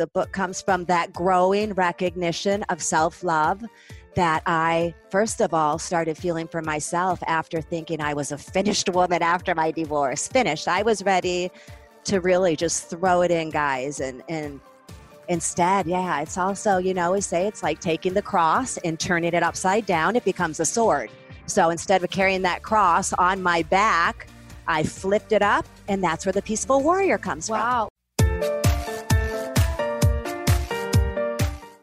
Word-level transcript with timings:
The 0.00 0.06
book 0.06 0.32
comes 0.32 0.62
from 0.62 0.86
that 0.86 1.12
growing 1.12 1.74
recognition 1.74 2.62
of 2.70 2.80
self 2.80 3.22
love 3.22 3.62
that 4.14 4.42
I, 4.46 4.94
first 5.10 5.42
of 5.42 5.52
all, 5.52 5.78
started 5.78 6.16
feeling 6.16 6.48
for 6.48 6.62
myself 6.62 7.22
after 7.26 7.60
thinking 7.60 8.00
I 8.00 8.14
was 8.14 8.32
a 8.32 8.38
finished 8.38 8.88
woman 8.88 9.22
after 9.22 9.54
my 9.54 9.70
divorce. 9.70 10.26
Finished. 10.26 10.68
I 10.68 10.80
was 10.80 11.04
ready 11.04 11.50
to 12.04 12.20
really 12.22 12.56
just 12.56 12.88
throw 12.88 13.20
it 13.20 13.30
in, 13.30 13.50
guys. 13.50 14.00
And, 14.00 14.22
and 14.26 14.58
instead, 15.28 15.86
yeah, 15.86 16.22
it's 16.22 16.38
also, 16.38 16.78
you 16.78 16.94
know, 16.94 17.12
we 17.12 17.20
say 17.20 17.46
it's 17.46 17.62
like 17.62 17.80
taking 17.80 18.14
the 18.14 18.22
cross 18.22 18.78
and 18.78 18.98
turning 18.98 19.34
it 19.34 19.42
upside 19.42 19.84
down, 19.84 20.16
it 20.16 20.24
becomes 20.24 20.60
a 20.60 20.64
sword. 20.64 21.10
So 21.44 21.68
instead 21.68 22.02
of 22.02 22.08
carrying 22.08 22.40
that 22.40 22.62
cross 22.62 23.12
on 23.12 23.42
my 23.42 23.64
back, 23.64 24.28
I 24.66 24.82
flipped 24.82 25.32
it 25.32 25.42
up, 25.42 25.66
and 25.88 26.02
that's 26.02 26.24
where 26.24 26.32
the 26.32 26.40
peaceful 26.40 26.80
warrior 26.80 27.18
comes 27.18 27.50
wow. 27.50 27.82
from. 27.82 27.89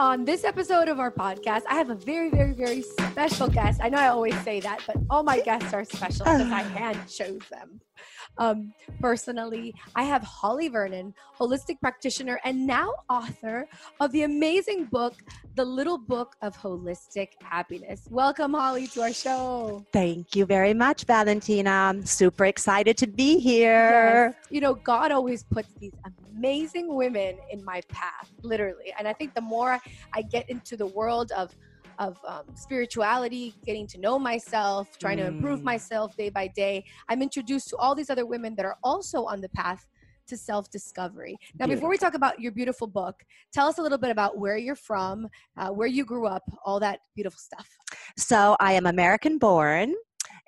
On 0.00 0.24
this 0.24 0.44
episode 0.44 0.88
of 0.88 0.98
our 0.98 1.12
podcast, 1.12 1.60
I 1.68 1.74
have 1.74 1.90
a 1.90 1.94
very, 1.94 2.30
very, 2.30 2.54
very 2.54 2.80
special 2.80 3.48
guest. 3.48 3.80
I 3.82 3.90
know 3.90 3.98
I 3.98 4.08
always 4.08 4.38
say 4.42 4.58
that, 4.60 4.80
but 4.86 4.96
all 5.10 5.22
my 5.22 5.40
guests 5.40 5.74
are 5.74 5.84
special 5.84 6.24
because 6.24 6.50
I 6.50 6.62
hand 6.78 6.98
chose 7.06 7.42
them. 7.50 7.82
Um, 8.38 8.72
personally, 9.00 9.74
I 9.94 10.04
have 10.04 10.22
Holly 10.22 10.68
Vernon, 10.68 11.14
holistic 11.38 11.80
practitioner 11.80 12.40
and 12.44 12.66
now 12.66 12.92
author 13.08 13.66
of 14.00 14.12
the 14.12 14.22
amazing 14.22 14.86
book, 14.86 15.14
The 15.56 15.64
Little 15.64 15.98
Book 15.98 16.36
of 16.40 16.56
Holistic 16.56 17.28
Happiness. 17.42 18.06
Welcome, 18.10 18.54
Holly, 18.54 18.86
to 18.88 19.02
our 19.02 19.12
show. 19.12 19.84
Thank 19.92 20.34
you 20.34 20.46
very 20.46 20.74
much, 20.74 21.04
Valentina. 21.04 21.70
I'm 21.70 22.06
super 22.06 22.46
excited 22.46 22.96
to 22.98 23.06
be 23.06 23.38
here. 23.38 24.32
Yes. 24.32 24.34
You 24.48 24.60
know, 24.60 24.74
God 24.74 25.12
always 25.12 25.42
puts 25.44 25.68
these 25.74 25.92
amazing 26.32 26.94
women 26.94 27.36
in 27.50 27.64
my 27.64 27.82
path, 27.88 28.30
literally. 28.42 28.92
And 28.98 29.06
I 29.06 29.12
think 29.12 29.34
the 29.34 29.40
more 29.42 29.78
I 30.14 30.22
get 30.22 30.48
into 30.48 30.76
the 30.76 30.86
world 30.86 31.32
of 31.32 31.54
of 32.00 32.18
um, 32.26 32.44
spirituality, 32.54 33.54
getting 33.64 33.86
to 33.86 33.98
know 33.98 34.18
myself, 34.18 34.98
trying 34.98 35.18
mm. 35.18 35.22
to 35.22 35.26
improve 35.28 35.60
mm. 35.60 35.64
myself 35.64 36.16
day 36.16 36.30
by 36.30 36.48
day, 36.48 36.82
I'm 37.08 37.22
introduced 37.22 37.68
to 37.68 37.76
all 37.76 37.94
these 37.94 38.10
other 38.10 38.26
women 38.26 38.56
that 38.56 38.64
are 38.64 38.78
also 38.82 39.24
on 39.26 39.40
the 39.40 39.50
path 39.50 39.86
to 40.28 40.36
self 40.36 40.70
discovery. 40.70 41.36
Now, 41.58 41.66
beautiful. 41.66 41.76
before 41.76 41.90
we 41.90 41.98
talk 41.98 42.14
about 42.14 42.40
your 42.40 42.52
beautiful 42.52 42.86
book, 42.86 43.22
tell 43.52 43.68
us 43.68 43.78
a 43.78 43.82
little 43.82 43.98
bit 43.98 44.10
about 44.10 44.38
where 44.38 44.56
you're 44.56 44.74
from, 44.74 45.28
uh, 45.58 45.68
where 45.68 45.88
you 45.88 46.04
grew 46.04 46.26
up, 46.26 46.42
all 46.64 46.80
that 46.80 47.00
beautiful 47.14 47.38
stuff. 47.38 47.68
So, 48.16 48.56
I 48.60 48.72
am 48.72 48.86
American 48.86 49.38
born. 49.38 49.94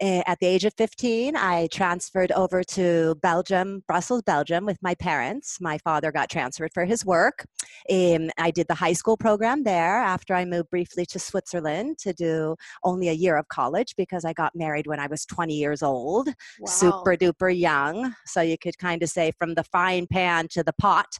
Eh, 0.03 0.21
at 0.27 0.41
the 0.41 0.47
age 0.49 0.65
of 0.65 0.75
15, 0.77 1.37
I 1.37 1.69
transferred 1.69 2.33
over 2.33 2.65
to 2.65 3.15
Belgium, 3.23 3.85
Brussels, 3.87 4.23
Belgium, 4.23 4.67
with 4.67 4.79
my 4.83 4.97
parents. 4.97 5.59
My 5.61 5.79
father 5.79 6.11
got 6.11 6.29
transferred 6.29 6.73
for 6.75 6.85
his 6.85 7.07
work. 7.07 7.47
Um, 7.89 8.29
I 8.37 8.51
did 8.51 8.67
the 8.67 8.75
high 8.75 8.95
school 8.95 9.17
program 9.17 9.63
there 9.63 9.99
after 9.99 10.35
I 10.35 10.45
moved 10.45 10.71
briefly 10.71 11.07
to 11.07 11.21
Switzerland 11.21 11.99
to 11.99 12.13
do 12.13 12.57
only 12.83 13.11
a 13.11 13.13
year 13.13 13.37
of 13.37 13.47
college 13.47 13.95
because 13.97 14.25
I 14.25 14.33
got 14.33 14.57
married 14.57 14.89
when 14.89 14.99
I 14.99 15.07
was 15.07 15.25
20 15.25 15.55
years 15.55 15.85
old, 15.85 16.27
wow. 16.27 16.67
super 16.67 17.15
duper 17.15 17.57
young. 17.57 18.13
So 18.27 18.41
you 18.41 18.59
could 18.59 18.77
kind 18.79 19.05
of 19.05 19.09
say 19.09 19.31
from 19.39 19.55
the 19.55 19.63
frying 19.63 20.09
pan 20.09 20.49
to 20.49 20.65
the 20.65 20.73
pot. 20.73 21.17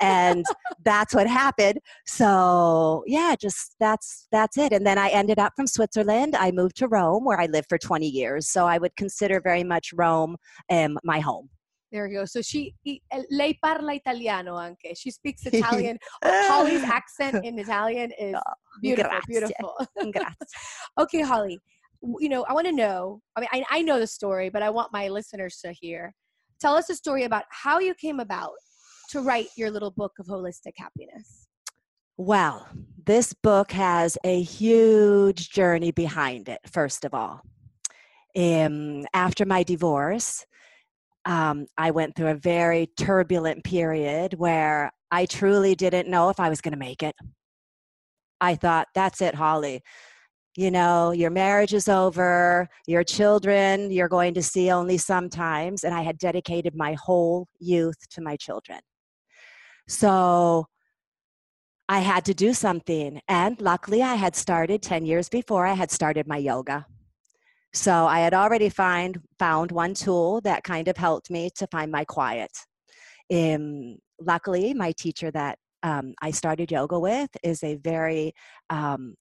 And 0.00 0.44
that's 0.84 1.14
what 1.14 1.28
happened. 1.28 1.78
So 2.06 3.04
yeah, 3.06 3.36
just 3.40 3.76
that's 3.78 4.26
that's 4.32 4.58
it. 4.58 4.72
And 4.72 4.84
then 4.84 4.98
I 4.98 5.10
ended 5.10 5.38
up 5.38 5.52
from 5.54 5.68
Switzerland. 5.68 6.34
I 6.34 6.50
moved 6.50 6.76
to 6.78 6.88
Rome 6.88 7.24
where 7.24 7.40
I 7.40 7.46
lived 7.46 7.68
for 7.68 7.78
20 7.78 8.04
years. 8.04 8.15
So 8.40 8.66
I 8.66 8.78
would 8.78 8.94
consider 8.96 9.40
very 9.40 9.64
much 9.64 9.92
Rome 9.94 10.36
um, 10.70 10.98
my 11.04 11.20
home. 11.20 11.48
There 11.92 12.06
you 12.08 12.18
go. 12.18 12.24
So 12.24 12.42
she, 12.42 12.74
lei 13.30 13.58
parla 13.62 13.94
italiano 13.94 14.58
anche. 14.58 14.94
She 14.96 15.10
speaks 15.10 15.42
Italian. 15.46 15.98
Holly's 16.24 16.82
accent 16.82 17.44
in 17.44 17.58
Italian 17.58 18.10
is 18.18 18.34
oh, 18.34 18.52
beautiful, 18.82 19.10
grazie. 19.10 19.26
beautiful. 19.28 19.86
grazie. 20.12 20.36
okay, 20.98 21.20
Holly. 21.22 21.58
You 22.18 22.28
know, 22.28 22.44
I 22.44 22.52
want 22.52 22.66
to 22.66 22.72
know. 22.72 23.20
I 23.36 23.40
mean, 23.40 23.48
I, 23.52 23.64
I 23.70 23.82
know 23.82 23.98
the 24.00 24.06
story, 24.06 24.50
but 24.50 24.62
I 24.62 24.70
want 24.70 24.92
my 24.92 25.08
listeners 25.08 25.58
to 25.64 25.72
hear. 25.72 26.12
Tell 26.60 26.74
us 26.74 26.90
a 26.90 26.94
story 26.94 27.24
about 27.24 27.44
how 27.50 27.78
you 27.78 27.94
came 27.94 28.20
about 28.20 28.52
to 29.10 29.20
write 29.20 29.48
your 29.56 29.70
little 29.70 29.90
book 29.90 30.12
of 30.18 30.26
holistic 30.26 30.72
happiness. 30.76 31.46
Well, 32.18 32.68
this 33.04 33.32
book 33.32 33.72
has 33.72 34.18
a 34.24 34.42
huge 34.42 35.50
journey 35.50 35.92
behind 35.92 36.48
it, 36.48 36.60
first 36.66 37.04
of 37.04 37.14
all 37.14 37.42
um, 38.36 39.04
after 39.14 39.44
my 39.44 39.62
divorce, 39.62 40.44
um, 41.24 41.66
I 41.76 41.90
went 41.90 42.14
through 42.14 42.28
a 42.28 42.34
very 42.34 42.88
turbulent 42.96 43.64
period 43.64 44.34
where 44.34 44.90
I 45.10 45.26
truly 45.26 45.74
didn't 45.74 46.08
know 46.08 46.30
if 46.30 46.38
I 46.38 46.48
was 46.48 46.60
going 46.60 46.72
to 46.72 46.78
make 46.78 47.02
it. 47.02 47.14
I 48.40 48.54
thought, 48.54 48.88
that's 48.94 49.20
it, 49.20 49.34
Holly. 49.34 49.82
You 50.56 50.70
know, 50.70 51.10
your 51.12 51.30
marriage 51.30 51.74
is 51.74 51.88
over, 51.88 52.68
your 52.86 53.04
children 53.04 53.90
you're 53.90 54.08
going 54.08 54.34
to 54.34 54.42
see 54.42 54.70
only 54.70 54.98
sometimes. 54.98 55.84
And 55.84 55.94
I 55.94 56.02
had 56.02 56.18
dedicated 56.18 56.74
my 56.74 56.94
whole 56.94 57.46
youth 57.58 57.96
to 58.10 58.22
my 58.22 58.36
children. 58.36 58.80
So 59.88 60.66
I 61.88 62.00
had 62.00 62.24
to 62.26 62.34
do 62.34 62.52
something. 62.54 63.20
And 63.28 63.60
luckily, 63.60 64.02
I 64.02 64.14
had 64.14 64.34
started 64.34 64.82
10 64.82 65.04
years 65.06 65.28
before, 65.28 65.66
I 65.66 65.74
had 65.74 65.90
started 65.90 66.26
my 66.26 66.38
yoga. 66.38 66.86
So 67.76 68.06
I 68.06 68.20
had 68.20 68.32
already 68.32 68.70
find, 68.70 69.20
found 69.38 69.70
one 69.70 69.92
tool 69.92 70.40
that 70.40 70.64
kind 70.64 70.88
of 70.88 70.96
helped 70.96 71.30
me 71.30 71.50
to 71.56 71.66
find 71.66 71.92
my 71.92 72.06
quiet. 72.06 72.50
Um, 73.30 73.98
luckily, 74.18 74.72
my 74.72 74.92
teacher 74.92 75.30
that 75.32 75.58
um, 75.82 76.14
I 76.22 76.30
started 76.30 76.72
yoga 76.72 76.98
with 76.98 77.28
is 77.42 77.62
a 77.62 77.76
very 77.76 78.32
um, 78.70 79.14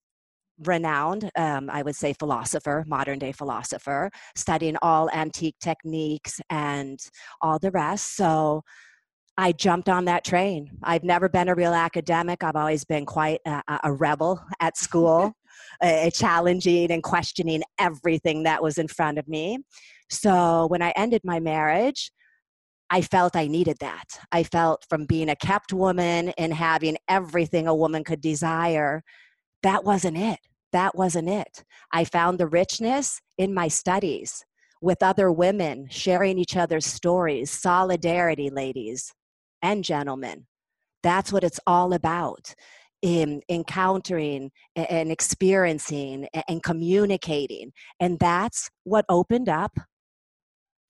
renowned, 0.64 1.30
um, 1.36 1.70
I 1.70 1.82
would 1.82 1.98
say, 1.98 2.14
philosopher, 2.14 2.86
modern 2.88 3.20
day 3.20 3.34
philosopher, 3.34 4.10
studying 4.38 4.78
all 4.82 5.10
antique 5.12 5.58
techniques 5.60 6.40
and 6.50 6.98
all 7.42 7.60
the 7.60 7.72
rest. 7.72 8.16
So 8.16 8.64
I 9.38 9.52
jumped 9.52 9.90
on 9.90 10.06
that 10.06 10.24
train. 10.24 10.72
I've 10.82 11.04
never 11.04 11.28
been 11.28 11.50
a 11.50 11.56
real 11.56 11.74
academic. 11.74 12.42
I've 12.42 12.56
always 12.56 12.86
been 12.86 13.06
quite 13.06 13.42
a, 13.46 13.62
a 13.84 13.92
rebel 13.92 14.40
at 14.62 14.78
school. 14.78 15.34
Uh, 15.82 16.10
challenging 16.10 16.92
and 16.92 17.04
questioning 17.04 17.63
everything 17.80 18.44
that 18.44 18.62
was 18.62 18.78
in 18.78 18.88
front 18.88 19.18
of 19.18 19.28
me. 19.28 19.60
So 20.10 20.68
when 20.68 20.81
I 20.81 20.92
ended 20.96 21.22
my 21.24 21.40
marriage, 21.40 22.12
I 22.90 23.02
felt 23.02 23.36
I 23.36 23.48
needed 23.48 23.78
that. 23.80 24.06
I 24.31 24.44
felt 24.44 24.86
from 24.90 25.06
being 25.06 25.30
a 25.30 25.36
kept 25.36 25.74
woman 25.74 26.30
and 26.38 26.54
having 26.54 26.98
everything 27.07 27.68
a 27.68 27.75
woman 27.75 28.04
could 28.04 28.22
desire, 28.22 29.04
that 29.63 29.84
wasn't 29.84 30.18
it. 30.18 30.40
That 30.72 30.96
wasn't 30.96 31.30
it. 31.30 31.63
I 31.92 32.04
found 32.04 32.38
the 32.38 32.48
richness 32.48 33.22
in 33.38 33.54
my 33.54 33.68
studies 33.68 34.46
with 34.81 35.01
other 35.01 35.31
women, 35.31 35.88
sharing 35.90 36.38
each 36.38 36.56
other's 36.56 36.86
stories, 36.86 37.50
solidarity, 37.50 38.50
ladies 38.50 39.12
and 39.62 39.84
gentlemen. 39.84 40.46
That's 41.01 41.31
what 41.31 41.44
it's 41.44 41.60
all 41.66 41.94
about 41.94 42.54
in 43.06 43.40
encountering 43.50 44.50
and 44.75 45.12
experiencing 45.12 46.28
and 46.48 46.63
communicating. 46.63 47.72
And 48.00 48.18
that's 48.18 48.72
what 48.84 49.06
opened 49.10 49.48
up 49.48 49.78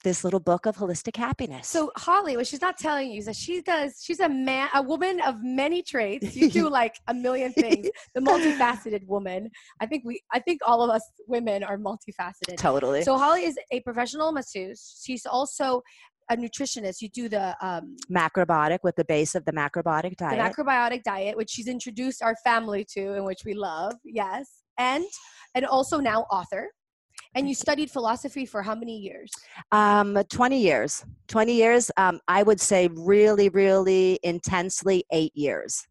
this 0.05 0.23
little 0.23 0.39
book 0.39 0.65
of 0.65 0.77
holistic 0.77 1.17
happiness. 1.17 1.67
So 1.67 1.91
Holly, 1.97 2.37
what 2.37 2.47
she's 2.47 2.61
not 2.61 2.77
telling 2.77 3.11
you 3.11 3.19
is 3.19 3.25
that 3.25 3.35
she 3.35 3.61
does. 3.61 4.01
She's 4.01 4.21
a 4.21 4.29
man, 4.29 4.69
a 4.73 4.81
woman 4.81 5.19
of 5.27 5.43
many 5.43 5.81
traits. 5.81 6.37
You 6.37 6.49
do 6.49 6.69
like 6.81 6.95
a 7.09 7.13
million 7.13 7.51
things. 7.51 7.89
The 8.13 8.21
multifaceted 8.21 9.05
woman. 9.07 9.49
I 9.81 9.85
think 9.85 10.03
we. 10.05 10.21
I 10.31 10.39
think 10.39 10.61
all 10.65 10.81
of 10.83 10.89
us 10.89 11.03
women 11.27 11.63
are 11.63 11.77
multifaceted. 11.77 12.55
totally. 12.55 13.01
So 13.01 13.17
Holly 13.17 13.43
is 13.43 13.57
a 13.71 13.81
professional 13.81 14.31
masseuse. 14.31 15.01
She's 15.03 15.25
also 15.25 15.81
a 16.29 16.37
nutritionist. 16.37 17.01
You 17.01 17.09
do 17.09 17.29
the 17.29 17.55
um, 17.65 17.95
macrobiotic 18.11 18.79
with 18.83 18.95
the 18.95 19.05
base 19.05 19.35
of 19.35 19.45
the 19.45 19.51
macrobiotic 19.51 20.17
diet. 20.17 20.37
the 20.55 20.63
macrobiotic 20.63 21.03
diet, 21.03 21.37
which 21.37 21.49
she's 21.49 21.67
introduced 21.67 22.21
our 22.23 22.35
family 22.43 22.85
to, 22.93 23.13
and 23.13 23.25
which 23.25 23.41
we 23.45 23.53
love. 23.53 23.93
Yes, 24.03 24.49
and 24.77 25.05
and 25.53 25.65
also 25.65 25.99
now 25.99 26.21
author. 26.31 26.69
And 27.33 27.49
you 27.49 27.55
studied 27.55 27.91
philosophy 27.91 28.45
for 28.45 28.61
how 28.61 28.75
many 28.75 28.97
years? 28.97 29.29
Um, 29.73 30.17
20 30.29 30.57
years. 30.57 31.03
20 31.27 31.53
years. 31.53 31.91
Um, 31.97 32.21
I 32.29 32.43
would 32.43 32.61
say 32.61 32.87
really, 32.93 33.49
really 33.49 34.19
intensely 34.23 35.03
eight 35.11 35.33
years. 35.35 35.85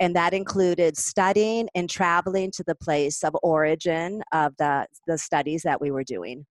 And 0.00 0.16
that 0.16 0.32
included 0.32 0.96
studying 0.96 1.68
and 1.74 1.88
traveling 1.88 2.50
to 2.52 2.64
the 2.66 2.74
place 2.74 3.22
of 3.24 3.36
origin 3.42 4.22
of 4.32 4.54
the, 4.58 4.86
the 5.06 5.18
studies 5.18 5.62
that 5.62 5.80
we 5.80 5.90
were 5.90 6.04
doing. 6.04 6.46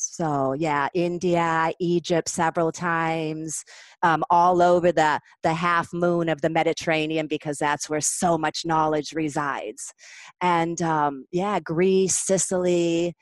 So 0.00 0.52
yeah, 0.54 0.88
India, 0.94 1.72
Egypt 1.80 2.28
several 2.28 2.72
times, 2.72 3.64
um, 4.02 4.22
all 4.30 4.62
over 4.62 4.92
the 4.92 5.20
the 5.42 5.54
half 5.54 5.92
moon 5.92 6.28
of 6.28 6.40
the 6.42 6.50
Mediterranean 6.50 7.26
because 7.26 7.58
that's 7.58 7.88
where 7.88 8.00
so 8.00 8.38
much 8.38 8.64
knowledge 8.64 9.12
resides, 9.12 9.92
and 10.40 10.80
um, 10.82 11.24
yeah, 11.32 11.60
Greece, 11.60 12.16
Sicily, 12.16 13.14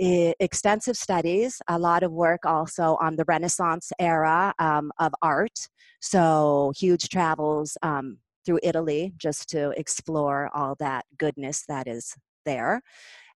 i- 0.00 0.34
extensive 0.40 0.96
studies, 0.96 1.60
a 1.68 1.78
lot 1.78 2.02
of 2.02 2.12
work 2.12 2.44
also 2.44 2.96
on 3.00 3.16
the 3.16 3.24
Renaissance 3.26 3.92
era 3.98 4.54
um, 4.58 4.90
of 4.98 5.12
art. 5.22 5.68
So 6.00 6.72
huge 6.78 7.08
travels 7.08 7.76
um, 7.82 8.18
through 8.46 8.60
Italy 8.62 9.12
just 9.18 9.48
to 9.50 9.70
explore 9.78 10.50
all 10.54 10.74
that 10.78 11.04
goodness 11.18 11.64
that 11.68 11.86
is 11.86 12.14
there, 12.46 12.82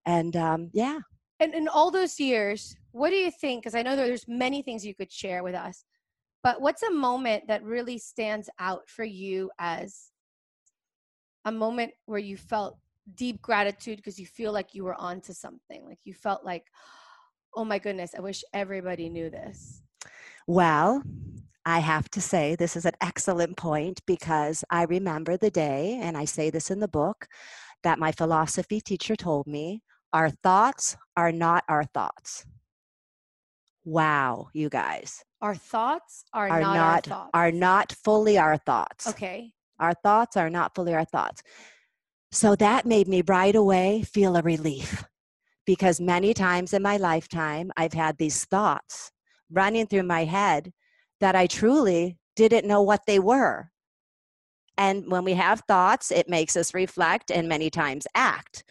and 0.07 0.35
um, 0.37 0.71
yeah. 0.73 0.99
And 1.41 1.53
in 1.53 1.69
all 1.69 1.91
those 1.91 2.19
years, 2.21 2.77
what 2.95 3.11
do 3.11 3.17
you 3.17 3.33
think? 3.33 3.63
Because 3.63 3.75
I 3.75 3.83
know 3.83 3.97
there's 3.97 4.29
many 4.29 4.63
things 4.63 4.87
you 4.87 4.95
could 4.95 5.11
share 5.11 5.43
with 5.43 5.57
us, 5.57 5.85
but 6.45 6.61
what's 6.61 6.85
a 6.85 6.93
moment 6.93 7.49
that 7.49 7.65
really 7.65 7.99
stands 7.99 8.49
out 8.61 8.89
for 8.89 9.03
you 9.03 9.51
as 9.59 10.13
a 11.45 11.51
moment 11.51 11.93
where 12.07 12.21
you 12.21 12.37
felt 12.37 12.79
deep 13.17 13.43
gratitude 13.43 13.97
because 13.97 14.21
you 14.21 14.27
feel 14.27 14.53
like 14.53 14.75
you 14.75 14.85
were 14.85 14.95
onto 14.95 15.33
something? 15.33 15.85
Like 15.85 15.99
you 16.05 16.15
felt 16.15 16.45
like, 16.45 16.67
oh 17.57 17.65
my 17.65 17.81
goodness, 17.81 18.13
I 18.17 18.21
wish 18.21 18.45
everybody 18.53 19.09
knew 19.09 19.29
this. 19.29 19.83
Well, 20.47 21.03
I 21.67 21.81
have 21.81 22.09
to 22.11 22.21
say 22.21 22.55
this 22.55 22.77
is 22.77 22.85
an 22.85 22.95
excellent 23.01 23.57
point 23.57 24.03
because 24.07 24.63
I 24.71 24.85
remember 24.85 25.37
the 25.37 25.51
day, 25.51 25.99
and 26.01 26.17
I 26.17 26.27
say 26.27 26.49
this 26.49 26.71
in 26.71 26.79
the 26.79 26.87
book, 26.87 27.27
that 27.83 27.99
my 27.99 28.13
philosophy 28.13 28.81
teacher 28.81 29.17
told 29.17 29.49
me 29.49 29.83
our 30.13 30.31
thoughts 30.31 30.97
are 31.17 31.33
not 31.33 31.65
our 31.69 31.83
thoughts. 31.83 32.47
Wow, 33.85 34.49
you 34.55 34.69
guys 34.69 35.23
Our 35.43 35.55
thoughts 35.55 36.25
are, 36.33 36.49
are 36.49 36.61
not, 36.61 36.75
not 36.75 37.09
our 37.09 37.17
thoughts. 37.17 37.31
are 37.35 37.53
not 37.53 37.93
fully 38.05 38.39
our 38.39 38.57
thoughts. 38.57 39.07
okay. 39.09 39.53
Our 39.79 39.93
thoughts 40.03 40.37
are 40.37 40.49
not 40.51 40.75
fully 40.75 40.95
our 40.95 41.05
thoughts. 41.05 41.43
So 42.33 42.57
that 42.57 42.87
made 42.87 43.09
me 43.09 43.23
right 43.27 43.55
away 43.55 44.03
feel 44.03 44.37
a 44.37 44.43
relief 44.43 45.05
because 45.67 46.01
many 46.01 46.33
times 46.35 46.73
in 46.73 46.83
my 46.83 46.97
lifetime, 46.97 47.71
I've 47.77 47.93
had 47.93 48.19
these 48.19 48.45
thoughts 48.45 49.11
running 49.51 49.87
through 49.87 50.05
my 50.05 50.25
head 50.25 50.73
that 51.21 51.37
I 51.37 51.47
truly 51.47 52.19
didn't 52.37 52.67
know 52.67 52.83
what 52.83 53.03
they 53.07 53.19
were. 53.19 53.71
And 54.77 55.11
when 55.11 55.25
we 55.25 55.35
have 55.35 55.63
thoughts, 55.69 56.11
it 56.11 56.29
makes 56.29 56.57
us 56.57 56.75
reflect 56.75 57.31
and 57.31 57.49
many 57.49 57.71
times 57.71 58.07
act. 58.15 58.65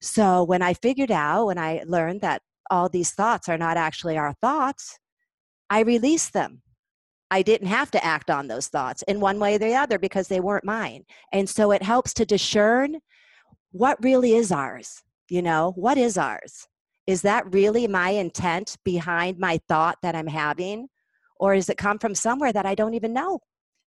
So 0.00 0.42
when 0.42 0.62
I 0.62 0.74
figured 0.74 1.12
out, 1.12 1.46
when 1.46 1.58
I 1.58 1.82
learned 1.86 2.20
that 2.22 2.42
all 2.70 2.88
these 2.88 3.12
thoughts 3.12 3.48
are 3.48 3.58
not 3.58 3.76
actually 3.76 4.16
our 4.16 4.34
thoughts, 4.34 4.98
I 5.70 5.80
release 5.80 6.30
them. 6.30 6.62
I 7.30 7.42
didn't 7.42 7.68
have 7.68 7.90
to 7.92 8.04
act 8.04 8.30
on 8.30 8.46
those 8.46 8.68
thoughts 8.68 9.02
in 9.08 9.18
one 9.18 9.40
way 9.40 9.56
or 9.56 9.58
the 9.58 9.74
other 9.74 9.98
because 9.98 10.28
they 10.28 10.40
weren't 10.40 10.64
mine. 10.64 11.04
And 11.32 11.48
so 11.48 11.72
it 11.72 11.82
helps 11.82 12.14
to 12.14 12.24
discern 12.24 12.98
what 13.72 14.02
really 14.04 14.34
is 14.34 14.52
ours. 14.52 15.02
You 15.28 15.42
know, 15.42 15.72
what 15.74 15.98
is 15.98 16.16
ours? 16.16 16.68
Is 17.06 17.22
that 17.22 17.52
really 17.52 17.88
my 17.88 18.10
intent 18.10 18.76
behind 18.84 19.38
my 19.38 19.58
thought 19.68 19.98
that 20.02 20.14
I'm 20.14 20.26
having? 20.26 20.88
Or 21.40 21.54
does 21.54 21.68
it 21.68 21.76
come 21.76 21.98
from 21.98 22.14
somewhere 22.14 22.52
that 22.52 22.66
I 22.66 22.74
don't 22.74 22.94
even 22.94 23.12
know? 23.12 23.40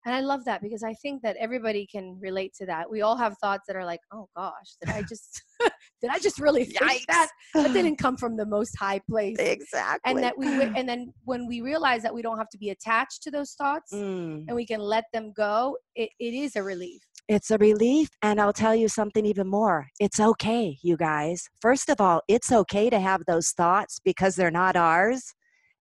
And 0.08 0.16
I 0.16 0.22
love 0.22 0.46
that 0.46 0.62
because 0.62 0.84
I 0.84 0.94
think 0.94 1.22
that 1.24 1.36
everybody 1.38 1.86
can 1.86 2.18
relate 2.22 2.54
to 2.60 2.66
that. 2.66 2.90
We 2.90 3.02
all 3.02 3.18
have 3.18 3.36
thoughts 3.40 3.66
that 3.68 3.76
are 3.76 3.84
like, 3.84 4.00
"Oh 4.14 4.30
gosh, 4.38 4.78
did 4.80 4.90
I 4.90 5.02
just 5.02 5.44
did 6.02 6.10
I 6.10 6.18
just 6.18 6.40
really 6.40 6.64
think 6.64 7.06
that? 7.10 7.28
That 7.54 7.74
didn't 7.74 7.98
come 7.98 8.16
from 8.16 8.38
the 8.38 8.46
most 8.46 8.74
high 8.80 9.02
place." 9.10 9.36
exactly. 9.38 10.10
And 10.10 10.24
that 10.24 10.38
we 10.38 10.48
and 10.48 10.88
then 10.88 11.14
when 11.26 11.46
we 11.46 11.60
realize 11.60 12.04
that 12.04 12.14
we 12.14 12.22
don't 12.22 12.38
have 12.38 12.48
to 12.52 12.58
be 12.58 12.70
attached 12.70 13.22
to 13.24 13.32
those 13.32 13.52
thoughts 13.52 13.92
Mm. 13.92 14.46
and 14.48 14.56
we 14.56 14.66
can 14.66 14.80
let 14.80 15.04
them 15.12 15.34
go, 15.36 15.78
it, 15.96 16.10
it 16.20 16.34
is 16.34 16.56
a 16.56 16.64
relief. 16.64 17.02
It's 17.28 17.52
a 17.52 17.58
relief. 17.58 18.10
And 18.22 18.40
I'll 18.40 18.54
tell 18.54 18.76
you 18.76 18.88
something 18.88 19.26
even 19.26 19.48
more. 19.48 19.88
It's 20.00 20.22
okay, 20.22 20.78
you 20.82 20.96
guys. 20.96 21.50
First 21.60 21.90
of 21.90 22.00
all, 22.00 22.22
it's 22.30 22.52
okay 22.52 22.90
to 22.90 23.00
have 23.00 23.26
those 23.26 23.52
thoughts 23.52 24.00
because 24.06 24.36
they're 24.38 24.52
not 24.52 24.78
ours. 24.78 25.34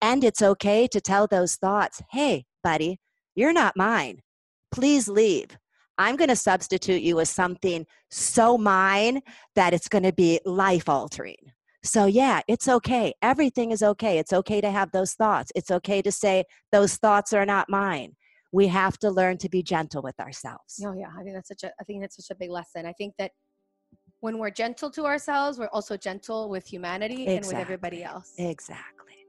And 0.01 0.23
it's 0.23 0.43
okay 0.43 0.87
to 0.89 1.01
tell 1.01 1.27
those 1.27 1.57
thoughts, 1.57 2.01
hey, 2.13 2.45
buddy, 2.63 2.99
you're 3.35 3.53
not 3.53 3.77
mine. 3.77 4.21
Please 4.71 5.09
leave. 5.09 5.57
I'm 5.99 6.17
going 6.17 6.29
to 6.31 6.37
substitute 6.37 7.03
you 7.03 7.17
with 7.17 7.29
something 7.29 7.87
so 8.11 8.57
mine 8.57 9.21
that 9.55 9.75
it's 9.75 9.89
going 9.89 10.05
to 10.05 10.13
be 10.13 10.41
life 10.45 10.89
altering. 10.89 11.37
So, 11.85 12.07
yeah, 12.07 12.41
it's 12.49 12.69
okay. 12.69 13.13
Everything 13.23 13.73
is 13.73 13.83
okay. 13.83 14.19
It's 14.19 14.33
okay 14.33 14.61
to 14.61 14.71
have 14.71 14.93
those 14.93 15.15
thoughts. 15.15 15.51
It's 15.55 15.71
okay 15.71 16.01
to 16.03 16.13
say, 16.13 16.45
those 16.71 16.97
thoughts 16.97 17.33
are 17.33 17.45
not 17.45 17.69
mine. 17.69 18.15
We 18.53 18.69
have 18.69 18.99
to 18.99 19.11
learn 19.11 19.39
to 19.39 19.49
be 19.49 19.63
gentle 19.63 20.03
with 20.03 20.19
ourselves. 20.21 20.81
Oh 20.85 20.93
yeah, 20.93 21.09
I 21.19 21.23
think 21.23 21.35
that's 21.35 21.49
such 21.49 21.65
a 21.65 21.73
I 21.81 21.85
think 21.85 22.03
that's 22.03 22.17
such 22.17 22.31
a 22.31 22.39
big 22.39 22.51
lesson. 22.51 22.85
I 22.85 22.93
think 22.93 23.15
that 23.19 23.33
when 24.21 24.39
we're 24.39 24.51
gentle 24.51 24.91
to 24.91 25.07
ourselves, 25.07 25.59
we're 25.59 25.71
also 25.73 25.97
gentle 25.97 26.51
with 26.51 26.67
humanity 26.67 27.27
and 27.27 27.45
with 27.47 27.57
everybody 27.57 28.05
else. 28.05 28.35
Exactly. 28.39 29.22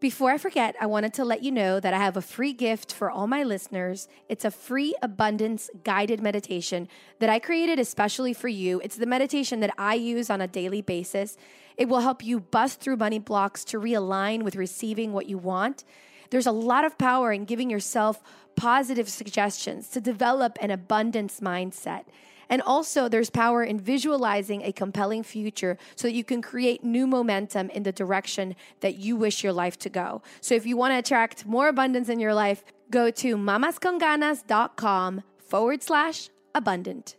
Before 0.00 0.30
I 0.30 0.38
forget, 0.38 0.76
I 0.80 0.86
wanted 0.86 1.12
to 1.14 1.24
let 1.24 1.42
you 1.42 1.50
know 1.50 1.80
that 1.80 1.92
I 1.92 1.98
have 1.98 2.16
a 2.16 2.22
free 2.22 2.52
gift 2.52 2.92
for 2.92 3.10
all 3.10 3.26
my 3.26 3.42
listeners. 3.42 4.06
It's 4.28 4.44
a 4.44 4.50
free 4.52 4.94
abundance 5.02 5.70
guided 5.82 6.22
meditation 6.22 6.86
that 7.18 7.28
I 7.28 7.40
created 7.40 7.80
especially 7.80 8.32
for 8.32 8.46
you. 8.46 8.80
It's 8.84 8.94
the 8.94 9.06
meditation 9.06 9.58
that 9.58 9.74
I 9.76 9.94
use 9.94 10.30
on 10.30 10.40
a 10.40 10.46
daily 10.46 10.82
basis. 10.82 11.36
It 11.76 11.88
will 11.88 11.98
help 11.98 12.24
you 12.24 12.38
bust 12.38 12.78
through 12.78 12.96
money 12.96 13.18
blocks 13.18 13.64
to 13.66 13.80
realign 13.80 14.42
with 14.42 14.54
receiving 14.54 15.12
what 15.12 15.28
you 15.28 15.36
want. 15.36 15.82
There's 16.30 16.46
a 16.46 16.52
lot 16.52 16.84
of 16.84 16.96
power 16.96 17.32
in 17.32 17.44
giving 17.44 17.68
yourself 17.68 18.22
positive 18.54 19.08
suggestions 19.08 19.88
to 19.88 20.00
develop 20.00 20.58
an 20.60 20.70
abundance 20.70 21.40
mindset. 21.40 22.04
And 22.50 22.62
also, 22.62 23.08
there's 23.08 23.30
power 23.30 23.62
in 23.62 23.78
visualizing 23.78 24.62
a 24.62 24.72
compelling 24.72 25.22
future 25.22 25.76
so 25.96 26.08
that 26.08 26.14
you 26.14 26.24
can 26.24 26.40
create 26.40 26.82
new 26.82 27.06
momentum 27.06 27.68
in 27.70 27.82
the 27.82 27.92
direction 27.92 28.56
that 28.80 28.96
you 28.96 29.16
wish 29.16 29.44
your 29.44 29.52
life 29.52 29.78
to 29.80 29.90
go. 29.90 30.22
So, 30.40 30.54
if 30.54 30.64
you 30.66 30.76
want 30.76 30.92
to 30.92 30.98
attract 30.98 31.46
more 31.46 31.68
abundance 31.68 32.08
in 32.08 32.20
your 32.20 32.34
life, 32.34 32.64
go 32.90 33.10
to 33.10 33.36
mamasconganas.com 33.36 35.22
forward 35.38 35.82
slash 35.82 36.30
abundant. 36.54 37.16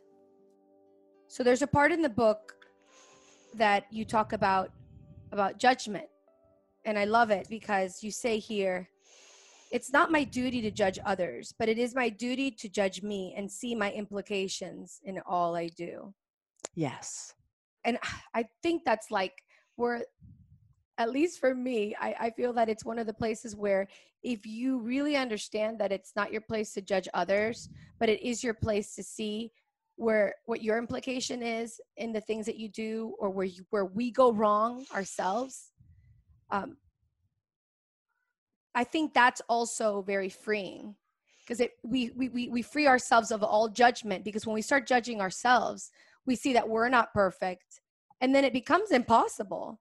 So, 1.27 1.43
there's 1.43 1.62
a 1.62 1.67
part 1.67 1.91
in 1.91 2.01
the 2.01 2.09
book 2.09 2.55
that 3.55 3.86
you 3.91 4.05
talk 4.05 4.33
about 4.33 4.71
about 5.31 5.59
judgment. 5.59 6.07
And 6.86 6.98
I 6.98 7.05
love 7.05 7.29
it 7.29 7.48
because 7.50 8.03
you 8.03 8.12
say 8.12 8.39
here, 8.39 8.89
it's 9.72 9.92
not 9.92 10.12
my 10.12 10.24
duty 10.24 10.62
to 10.62 10.72
judge 10.72 11.00
others, 11.06 11.54
but 11.58 11.70
it 11.70 11.78
is 11.78 11.94
my 11.96 12.10
duty 12.10 12.52
to 12.52 12.70
judge 12.70 13.04
me 13.04 13.34
and 13.38 13.52
see 13.52 13.76
my 13.76 13.92
implications 13.92 15.00
in 15.04 15.20
all 15.26 15.56
I 15.56 15.68
do. 15.68 16.14
Yes. 16.76 17.34
And 17.86 17.98
I 18.34 18.46
think 18.64 18.84
that's 18.86 19.12
like 19.12 19.34
where, 19.76 20.04
at 20.98 21.12
least 21.12 21.40
for 21.40 21.56
me, 21.56 21.96
I, 22.00 22.16
I 22.20 22.30
feel 22.32 22.52
that 22.54 22.70
it's 22.70 22.84
one 22.84 23.00
of 23.00 23.08
the 23.08 23.14
places 23.14 23.56
where 23.56 23.88
if 24.22 24.46
you 24.46 24.80
really 24.80 25.16
understand 25.16 25.80
that 25.80 25.92
it's 25.92 26.14
not 26.16 26.32
your 26.32 26.42
place 26.42 26.74
to 26.74 26.82
judge 26.82 27.08
others, 27.14 27.70
but 28.00 28.10
it 28.10 28.22
is 28.22 28.44
your 28.44 28.54
place 28.54 28.96
to 28.96 29.04
see 29.04 29.52
where 29.96 30.34
what 30.46 30.64
your 30.64 30.78
implication 30.78 31.44
is 31.44 31.80
in 31.98 32.14
the 32.14 32.22
things 32.22 32.46
that 32.46 32.58
you 32.58 32.70
do 32.70 33.14
or 33.20 33.30
where 33.30 33.46
you 33.46 33.66
where 33.70 33.86
we 33.86 34.12
go 34.12 34.32
wrong 34.32 34.86
ourselves 34.96 35.74
um, 36.52 36.78
I 38.76 38.84
think 38.84 39.14
that's 39.14 39.42
also 39.50 40.02
very 40.02 40.30
freeing 40.30 40.96
because 41.42 41.60
it 41.60 41.72
we, 41.84 42.12
we 42.16 42.30
we 42.30 42.50
we 42.50 42.62
free 42.62 42.88
ourselves 42.88 43.32
of 43.32 43.44
all 43.44 43.70
judgment 43.70 44.24
because 44.24 44.46
when 44.46 44.54
we 44.54 44.62
start 44.62 44.88
judging 44.88 45.22
ourselves, 45.22 45.92
we 46.26 46.36
see 46.36 46.54
that 46.54 46.70
we're 46.70 46.90
not 46.90 47.14
perfect, 47.14 47.82
and 48.22 48.34
then 48.34 48.44
it 48.46 48.54
becomes 48.54 48.92
impossible. 48.92 49.80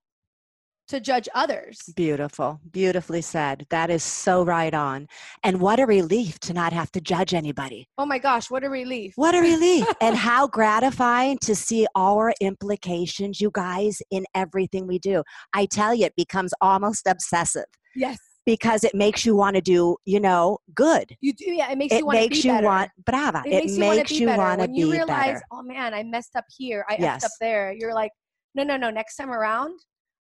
to 0.89 1.01
judge 1.01 1.29
others. 1.35 1.79
Beautiful. 1.97 2.61
Beautifully 2.71 3.21
said. 3.21 3.67
That 3.69 3.91
is 3.91 4.03
so 4.03 4.43
right 4.43 4.73
on. 4.73 5.07
And 5.45 5.61
what 5.61 5.79
a 5.81 5.85
relief 5.85 6.39
to 6.47 6.55
not 6.55 6.73
have 6.73 6.91
to 6.93 7.01
judge 7.03 7.35
anybody. 7.35 7.87
Oh 7.99 8.07
my 8.07 8.19
gosh, 8.19 8.51
what 8.51 8.65
a 8.65 8.71
relief. 8.71 9.13
What 9.17 9.35
a 9.35 9.41
relief. 9.43 9.87
and 10.01 10.17
how 10.17 10.47
gratifying 10.47 11.37
to 11.43 11.55
see 11.55 11.87
our 11.95 12.33
implications, 12.41 13.39
you 13.39 13.51
guys, 13.53 14.01
in 14.11 14.25
everything 14.35 14.87
we 14.87 14.99
do. 14.99 15.23
I 15.53 15.67
tell 15.67 15.95
you, 15.95 16.07
it 16.07 16.17
becomes 16.17 16.55
almost 16.63 17.07
obsessive 17.07 17.69
Yes. 17.95 18.19
Because 18.49 18.83
it 18.83 18.95
makes 18.95 19.27
you 19.27 19.37
want 19.37 19.57
to 19.57 19.61
do, 19.61 19.95
you 20.07 20.19
know, 20.21 20.57
good. 20.75 21.15
You 21.21 21.35
do 21.35 21.51
yeah, 21.53 21.71
it 21.71 21.77
makes 21.77 21.93
It 21.93 21.99
you 21.99 22.07
want 22.07 22.17
to 22.17 22.21
makes 22.23 22.43
be 22.43 22.49
you 22.49 22.55
better. 22.55 22.67
want, 22.67 22.91
brava. 23.05 23.43
it, 23.45 23.53
It, 23.53 23.55
makes 23.55 23.77
you 23.77 23.85
want 23.85 24.09
to 24.09 24.15
be 24.15 24.25
better. 24.25 24.57
when 24.63 24.75
you 24.75 24.87
be 24.87 24.93
realize, 24.93 25.27
better. 25.35 25.43
oh 25.53 25.63
man, 25.63 25.93
I 25.93 26.03
messed 26.03 26.35
up 26.35 26.47
here. 26.57 26.87
I 26.89 26.95
effed 26.95 27.01
Yes. 27.01 27.25
up 27.25 27.33
there. 27.43 27.75
You're 27.79 27.93
like, 27.93 28.11
no, 28.55 28.63
no, 28.65 28.79
no. 28.79 28.89
Next 28.89 29.17
time 29.17 29.31
around, 29.31 29.79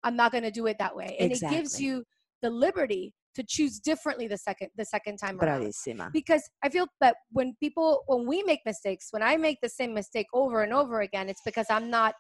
I'm 0.06 0.16
not 0.16 0.32
going 0.32 0.46
to 0.46 0.52
do 0.52 0.68
it 0.68 0.78
that 0.80 0.96
way. 0.96 1.18
And 1.20 1.34
it 1.34 1.42
gives 1.50 1.82
you 1.82 2.06
the 2.42 2.50
liberty 2.50 3.14
to 3.36 3.44
choose 3.46 3.80
differently 3.80 4.28
the 4.30 4.38
second 4.38 4.70
the 4.78 4.86
second 4.86 5.18
time 5.18 5.38
around. 5.42 5.62
Bravissima. 5.64 6.14
Because 6.14 6.44
I 6.64 6.70
feel 6.70 6.88
that 7.02 7.18
when 7.34 7.56
people 7.60 8.04
when 8.08 8.26
we 8.26 8.42
make 8.44 8.62
mistakes, 8.66 9.08
when 9.12 9.22
I 9.22 9.36
make 9.36 9.58
the 9.62 9.68
same 9.70 9.94
mistake 9.94 10.28
over 10.34 10.64
and 10.64 10.72
over 10.72 11.02
again, 11.02 11.28
it's 11.28 11.42
because 11.44 11.66
I'm 11.70 11.90
not 11.90 12.16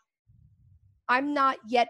I'm 1.07 1.33
not 1.33 1.57
yet 1.65 1.87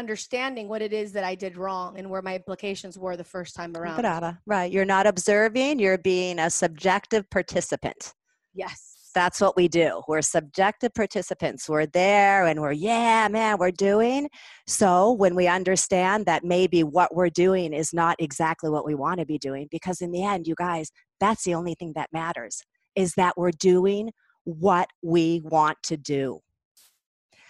understanding 0.00 0.66
what 0.66 0.82
it 0.82 0.92
is 0.92 1.12
that 1.12 1.24
I 1.24 1.34
did 1.34 1.56
wrong 1.56 1.98
and 1.98 2.10
where 2.10 2.22
my 2.22 2.34
implications 2.34 2.98
were 2.98 3.16
the 3.16 3.24
first 3.24 3.54
time 3.54 3.76
around. 3.76 4.00
Brava. 4.00 4.40
Right. 4.46 4.72
You're 4.72 4.84
not 4.96 5.06
observing, 5.06 5.78
you're 5.78 5.98
being 5.98 6.38
a 6.38 6.50
subjective 6.50 7.28
participant. 7.30 8.14
Yes. 8.54 8.96
That's 9.14 9.40
what 9.40 9.56
we 9.56 9.68
do. 9.68 10.02
We're 10.08 10.22
subjective 10.22 10.94
participants. 10.94 11.68
We're 11.68 11.86
there 11.86 12.46
and 12.46 12.60
we're, 12.60 12.72
yeah, 12.72 13.28
man, 13.28 13.58
we're 13.58 13.72
doing. 13.72 14.28
So 14.66 15.12
when 15.12 15.34
we 15.34 15.48
understand 15.48 16.26
that 16.26 16.44
maybe 16.44 16.82
what 16.82 17.14
we're 17.14 17.28
doing 17.28 17.72
is 17.72 17.92
not 17.92 18.16
exactly 18.18 18.70
what 18.70 18.86
we 18.86 18.94
want 18.94 19.20
to 19.20 19.26
be 19.26 19.38
doing, 19.38 19.68
because 19.70 20.00
in 20.00 20.12
the 20.12 20.24
end, 20.24 20.46
you 20.46 20.54
guys, 20.56 20.90
that's 21.18 21.44
the 21.44 21.54
only 21.54 21.74
thing 21.74 21.92
that 21.96 22.08
matters 22.12 22.62
is 22.94 23.14
that 23.14 23.34
we're 23.36 23.50
doing 23.50 24.10
what 24.44 24.88
we 25.02 25.42
want 25.44 25.78
to 25.84 25.96
do. 25.96 26.40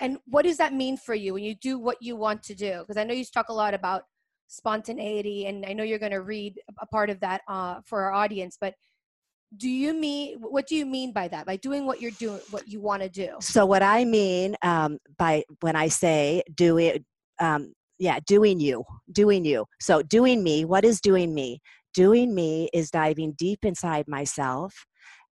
And 0.01 0.19
what 0.27 0.43
does 0.43 0.57
that 0.57 0.73
mean 0.73 0.97
for 0.97 1.15
you 1.15 1.35
when 1.35 1.45
you 1.45 1.55
do 1.55 1.79
what 1.79 1.99
you 2.01 2.17
want 2.17 2.43
to 2.45 2.55
do? 2.55 2.81
Because 2.81 2.97
I 2.97 3.05
know 3.05 3.15
you 3.15 3.25
talk 3.25 3.51
a 3.51 3.55
lot 3.55 3.75
about 3.75 4.03
spontaneity, 4.49 5.47
and 5.47 5.65
I 5.67 5.73
know 5.73 5.85
you're 5.85 5.99
going 5.99 6.13
to 6.13 6.23
read 6.23 6.59
a 6.81 6.87
part 6.87 7.11
of 7.11 7.21
that 7.21 7.43
uh, 7.49 7.81
for 7.85 8.03
our 8.03 8.13
audience. 8.13 8.57
But 8.61 8.75
do 9.57 9.69
you 9.69 9.93
mean 9.93 10.39
what 10.39 10.67
do 10.67 10.77
you 10.77 10.87
mean 10.87 11.13
by 11.13 11.29
that? 11.29 11.45
By 11.47 11.57
doing 11.57 11.85
what 11.85 12.01
you're 12.01 12.13
doing, 12.13 12.41
what 12.51 12.69
you 12.69 12.81
want 12.81 13.03
to 13.03 13.09
do? 13.09 13.37
So 13.41 13.67
what 13.67 13.83
I 13.83 14.05
mean 14.05 14.57
um, 14.63 14.99
by 15.19 15.45
when 15.61 15.77
I 15.77 15.89
say 15.89 16.43
doing, 16.55 17.05
um, 17.41 17.73
yeah, 17.99 18.21
doing 18.27 18.61
you, 18.61 18.85
doing 19.13 19.45
you. 19.45 19.67
So 19.81 20.03
doing 20.03 20.43
me. 20.43 20.65
What 20.65 20.85
is 20.85 21.01
doing 21.01 21.35
me? 21.35 21.61
Doing 21.93 22.35
me 22.35 22.69
is 22.73 22.91
diving 22.91 23.33
deep 23.33 23.65
inside 23.65 24.07
myself 24.07 24.87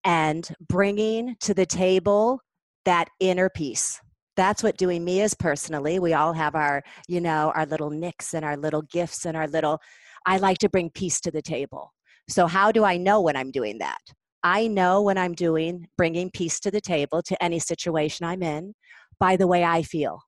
and 0.04 0.49
bringing 0.61 1.35
to 1.40 1.54
the 1.54 1.66
table 1.66 2.40
that 2.85 3.09
inner 3.18 3.49
peace. 3.49 4.00
That's 4.37 4.62
what 4.62 4.76
doing 4.76 5.05
me 5.05 5.21
is 5.21 5.35
personally. 5.35 5.99
We 5.99 6.12
all 6.12 6.33
have 6.33 6.55
our, 6.55 6.83
you 7.09 7.21
know, 7.21 7.53
our 7.55 7.67
little 7.67 7.91
nicks 7.91 8.35
and 8.35 8.45
our 8.45 8.57
little 8.57 8.83
gifts 8.83 9.26
and 9.26 9.37
our 9.37 9.47
little. 9.47 9.81
I 10.26 10.38
like 10.38 10.59
to 10.59 10.69
bring 10.69 10.91
peace 10.91 11.21
to 11.21 11.31
the 11.31 11.43
table. 11.43 11.93
So 12.29 12.47
how 12.47 12.73
do 12.73 12.85
I 12.85 12.97
know 12.97 13.21
when 13.21 13.37
I'm 13.37 13.50
doing 13.50 13.79
that? 13.79 13.99
I 14.43 14.67
know 14.67 15.03
when 15.03 15.17
I'm 15.17 15.35
doing 15.35 15.87
bringing 15.97 16.31
peace 16.31 16.61
to 16.61 16.71
the 16.71 16.81
table 16.81 17.23
to 17.23 17.43
any 17.43 17.59
situation 17.59 18.26
I'm 18.26 18.43
in 18.43 18.75
by 19.19 19.37
the 19.37 19.47
way 19.47 19.64
I 19.64 19.83
feel, 19.83 20.21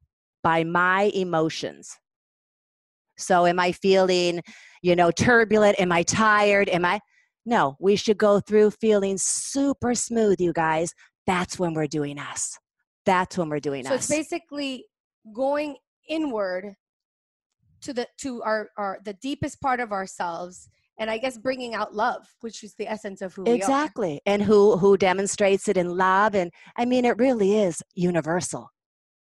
by 0.43 0.65
my 0.65 1.11
emotions. 1.15 1.91
So, 3.19 3.47
am 3.47 3.59
I 3.59 3.73
feeling, 3.73 4.43
you 4.83 4.95
know, 4.95 5.11
turbulent? 5.11 5.81
Am 5.81 5.91
I 5.91 6.03
tired? 6.03 6.69
Am 6.69 6.85
I? 6.85 7.01
No, 7.47 7.77
we 7.81 7.97
should 7.97 8.19
go 8.19 8.41
through 8.41 8.73
feeling 8.73 9.17
super 9.19 9.95
smooth, 9.95 10.41
you 10.41 10.53
guys. 10.53 10.93
That's 11.27 11.59
when 11.59 11.75
we're 11.75 11.87
doing 11.87 12.19
us. 12.19 12.59
That's 13.07 13.39
when 13.39 13.49
we're 13.49 13.61
doing 13.61 13.81
it. 13.81 13.87
So 13.87 13.95
us. 13.95 14.01
it's 14.01 14.09
basically 14.09 14.85
going 15.33 15.77
inward 16.09 16.75
to 17.83 17.93
the 17.93 18.07
to 18.19 18.43
our 18.43 18.69
our 18.77 18.99
the 19.05 19.15
deepest 19.15 19.61
part 19.61 19.81
of 19.81 19.93
ourselves, 19.93 20.69
and 20.99 21.11
I 21.11 21.19
guess 21.19 21.39
bringing 21.39 21.75
out 21.75 21.95
love, 21.95 22.27
which 22.41 22.63
is 22.63 22.75
the 22.75 22.89
essence 22.89 23.23
of 23.23 23.35
who 23.35 23.45
we 23.45 23.53
are. 23.53 23.55
exactly. 23.55 24.21
And 24.27 24.43
who 24.43 24.77
who 24.77 24.97
demonstrates 24.97 25.69
it 25.69 25.77
in 25.77 25.97
love? 25.97 26.35
And 26.35 26.51
I 26.77 26.85
mean, 26.85 27.05
it 27.05 27.17
really 27.17 27.59
is 27.59 27.83
universal. 27.95 28.71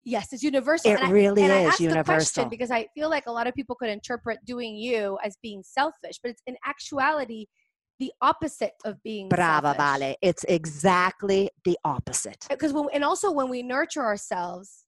Yes, 0.05 0.33
it's 0.33 0.43
universal. 0.43 0.91
It 0.91 1.01
and 1.01 1.09
I, 1.09 1.11
really 1.11 1.43
and 1.43 1.53
I 1.53 1.61
is 1.61 1.69
asked 1.69 1.79
the 1.79 1.85
universal. 1.85 2.15
question 2.15 2.49
because 2.49 2.71
I 2.71 2.87
feel 2.95 3.11
like 3.11 3.27
a 3.27 3.33
lot 3.33 3.47
of 3.47 3.55
people 3.55 3.77
could 3.77 3.91
interpret 3.91 4.39
doing 4.45 4.75
you 4.75 5.19
as 5.23 5.37
being 5.43 5.63
selfish, 5.63 6.19
but 6.23 6.31
it's 6.31 6.43
in 6.47 6.57
actuality 6.65 7.47
the 7.99 8.13
opposite 8.21 8.75
of 8.85 9.03
being 9.03 9.29
Brava, 9.29 9.75
selfish. 9.77 10.01
Vale. 10.01 10.17
It's 10.23 10.45
exactly 10.45 11.51
the 11.65 11.79
opposite. 11.85 12.47
Uh, 12.51 12.55
because 12.55 12.73
when, 12.73 12.87
and 12.93 13.05
also 13.05 13.31
when 13.31 13.49
we 13.49 13.63
nurture 13.63 14.05
ourselves, 14.05 14.85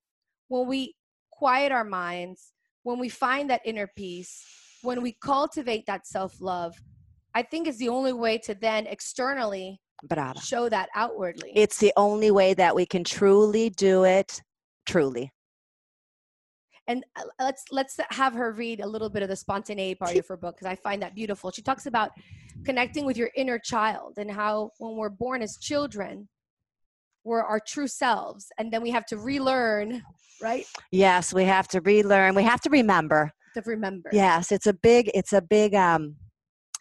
when 0.49 0.67
we 0.67 0.95
quiet 1.31 1.73
our 1.73 1.85
minds, 1.85 2.52
when 2.83 2.99
we 2.99 3.09
find 3.09 3.50
that 3.50 3.61
inner 3.64 3.88
peace, 3.97 4.45
when 4.83 5.02
we 5.02 5.17
cultivate 5.23 5.87
that 5.87 6.07
self 6.07 6.40
love, 6.40 6.75
I 7.35 7.43
think 7.43 7.69
is 7.69 7.79
the 7.79 7.88
only 7.88 8.12
way 8.12 8.38
to 8.38 8.55
then 8.55 8.87
externally 8.87 9.81
Brava. 10.05 10.40
show 10.40 10.69
that 10.69 10.88
outwardly. 10.95 11.52
It's 11.55 11.79
the 11.79 11.93
only 11.97 12.31
way 12.31 12.55
that 12.55 12.75
we 12.75 12.87
can 12.87 13.05
truly 13.05 13.71
do 13.71 14.05
it. 14.05 14.43
Truly. 14.87 15.31
And 16.90 17.04
uh, 17.16 17.23
let's 17.38 17.64
let's 17.70 17.99
have 18.11 18.35
her 18.35 18.52
read 18.52 18.80
a 18.80 18.87
little 18.87 19.09
bit 19.09 19.23
of 19.23 19.28
the 19.28 19.37
spontaneity 19.37 19.94
part 19.94 20.16
of 20.16 20.26
her 20.26 20.37
book 20.37 20.56
because 20.56 20.70
I 20.70 20.75
find 20.75 21.00
that 21.02 21.14
beautiful. 21.14 21.52
She 21.52 21.62
talks 21.62 21.87
about 21.87 22.11
connecting 22.64 23.06
with 23.06 23.16
your 23.16 23.30
inner 23.37 23.61
child 23.61 24.14
and 24.18 24.28
how 24.28 24.70
when 24.78 24.97
we're 24.97 25.09
born 25.09 25.40
as 25.40 25.56
children, 25.56 26.28
we're 27.23 27.42
our 27.42 27.61
true 27.61 27.87
selves, 27.87 28.47
and 28.59 28.73
then 28.73 28.82
we 28.82 28.90
have 28.90 29.06
to 29.06 29.18
relearn, 29.18 30.02
right? 30.42 30.66
Yes, 30.90 31.32
we 31.32 31.44
have 31.44 31.68
to 31.68 31.80
relearn. 31.80 32.35
We 32.35 32.42
have 32.42 32.61
to 32.62 32.70
remember. 32.70 33.30
To 33.54 33.62
remember. 33.64 34.11
Yes, 34.12 34.50
it's 34.50 34.66
a 34.66 34.75
big, 34.75 35.11
it's 35.14 35.32
a 35.32 35.42
big, 35.42 35.75
um, 35.75 36.16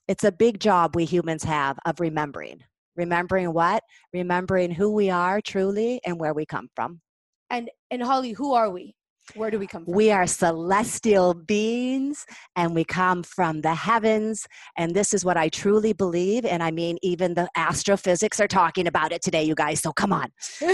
it's 0.07 0.23
a 0.23 0.31
big 0.31 0.59
job 0.59 0.95
we 0.95 1.05
humans 1.05 1.43
have 1.43 1.77
of 1.85 1.99
remembering. 1.99 2.63
Remembering 2.95 3.53
what? 3.53 3.83
Remembering 4.11 4.71
who 4.71 4.91
we 4.91 5.11
are 5.11 5.39
truly 5.39 6.01
and 6.03 6.19
where 6.19 6.33
we 6.33 6.47
come 6.47 6.67
from. 6.75 7.01
And 7.51 7.69
and 7.91 8.01
Holly, 8.01 8.31
who 8.31 8.53
are 8.53 8.69
we? 8.71 8.95
Where 9.35 9.51
do 9.51 9.59
we 9.59 9.67
come 9.67 9.85
from? 9.85 9.93
We 9.93 10.11
are 10.11 10.27
celestial 10.27 11.33
beings 11.33 12.25
and 12.55 12.75
we 12.75 12.83
come 12.83 13.23
from 13.23 13.61
the 13.61 13.73
heavens. 13.73 14.47
And 14.77 14.95
this 14.95 15.13
is 15.13 15.23
what 15.23 15.37
I 15.37 15.49
truly 15.49 15.93
believe. 15.93 16.45
And 16.45 16.61
I 16.63 16.71
mean, 16.71 16.97
even 17.01 17.33
the 17.33 17.49
astrophysics 17.55 18.39
are 18.39 18.47
talking 18.47 18.87
about 18.87 19.11
it 19.11 19.21
today, 19.21 19.43
you 19.43 19.55
guys. 19.55 19.81
So 19.81 19.91
come 19.91 20.13
on. 20.13 20.29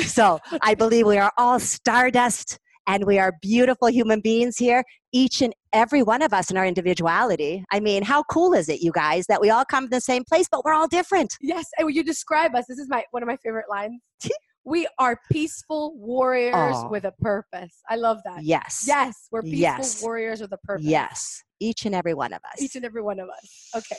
So 0.05 0.39
I 0.61 0.75
believe 0.75 1.05
we 1.05 1.17
are 1.17 1.31
all 1.37 1.59
stardust 1.59 2.59
and 2.87 3.05
we 3.05 3.19
are 3.19 3.33
beautiful 3.41 3.89
human 3.89 4.21
beings 4.21 4.57
here, 4.57 4.83
each 5.11 5.41
and 5.41 5.53
every 5.73 6.03
one 6.03 6.21
of 6.21 6.33
us 6.33 6.51
in 6.51 6.57
our 6.57 6.65
individuality. 6.65 7.63
I 7.71 7.79
mean, 7.79 8.03
how 8.03 8.23
cool 8.23 8.53
is 8.53 8.69
it, 8.69 8.81
you 8.81 8.91
guys, 8.91 9.25
that 9.27 9.41
we 9.41 9.49
all 9.49 9.65
come 9.65 9.85
from 9.85 9.89
the 9.89 10.01
same 10.01 10.23
place, 10.23 10.47
but 10.51 10.63
we're 10.63 10.73
all 10.73 10.87
different? 10.87 11.35
Yes, 11.41 11.65
and 11.77 11.85
when 11.87 11.95
you 11.95 12.03
describe 12.03 12.55
us, 12.55 12.65
this 12.67 12.77
is 12.77 12.87
my 12.89 13.03
one 13.11 13.23
of 13.23 13.27
my 13.27 13.37
favorite 13.37 13.69
lines. 13.69 14.01
We 14.65 14.87
are 14.97 15.19
peaceful 15.31 15.95
warriors 15.95 16.75
Aw. 16.75 16.89
with 16.89 17.05
a 17.05 17.13
purpose. 17.21 17.81
I 17.87 17.95
love 17.95 18.19
that. 18.25 18.43
Yes. 18.43 18.83
Yes, 18.87 19.27
we're 19.31 19.43
peaceful 19.43 19.59
Yes. 19.59 20.01
warriors 20.01 20.41
with 20.41 20.51
a 20.51 20.57
purpose. 20.57 20.85
Yes. 20.85 21.43
Each 21.59 21.85
and 21.85 21.93
every 21.93 22.15
one 22.15 22.33
of 22.33 22.39
us. 22.51 22.61
Each 22.61 22.75
and 22.75 22.83
every 22.83 23.03
one 23.03 23.19
of 23.19 23.29
us. 23.29 23.69
Okay. 23.75 23.97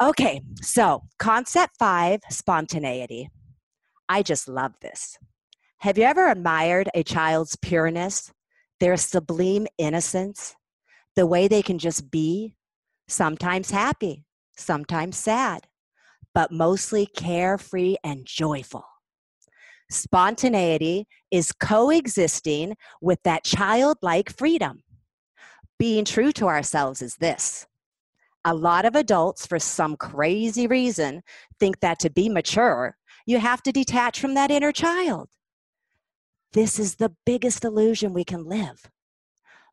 Okay, 0.00 0.42
so 0.60 1.02
concept 1.18 1.74
five 1.78 2.20
spontaneity. 2.30 3.30
I 4.08 4.22
just 4.22 4.46
love 4.46 4.74
this. 4.80 5.18
Have 5.78 5.96
you 5.98 6.04
ever 6.04 6.28
admired 6.28 6.88
a 6.94 7.02
child's 7.02 7.56
pureness, 7.56 8.30
their 8.80 8.96
sublime 8.96 9.66
innocence, 9.78 10.54
the 11.16 11.26
way 11.26 11.48
they 11.48 11.62
can 11.62 11.78
just 11.78 12.10
be, 12.10 12.54
sometimes 13.08 13.70
happy, 13.70 14.24
sometimes 14.56 15.16
sad, 15.16 15.66
but 16.34 16.52
mostly 16.52 17.06
carefree 17.06 17.96
and 18.04 18.24
joyful? 18.26 18.84
Spontaneity 19.90 21.06
is 21.30 21.52
coexisting 21.52 22.76
with 23.00 23.22
that 23.24 23.44
childlike 23.44 24.30
freedom. 24.30 24.82
Being 25.78 26.04
true 26.04 26.32
to 26.32 26.46
ourselves 26.46 27.00
is 27.02 27.16
this 27.16 27.66
a 28.44 28.54
lot 28.54 28.84
of 28.84 28.94
adults, 28.94 29.46
for 29.46 29.58
some 29.58 29.96
crazy 29.96 30.66
reason, 30.66 31.22
think 31.58 31.80
that 31.80 31.98
to 31.98 32.10
be 32.10 32.28
mature, 32.28 32.96
you 33.26 33.38
have 33.38 33.62
to 33.62 33.72
detach 33.72 34.20
from 34.20 34.34
that 34.34 34.50
inner 34.50 34.72
child. 34.72 35.28
This 36.52 36.78
is 36.78 36.96
the 36.96 37.14
biggest 37.26 37.64
illusion 37.64 38.14
we 38.14 38.24
can 38.24 38.44
live. 38.44 38.90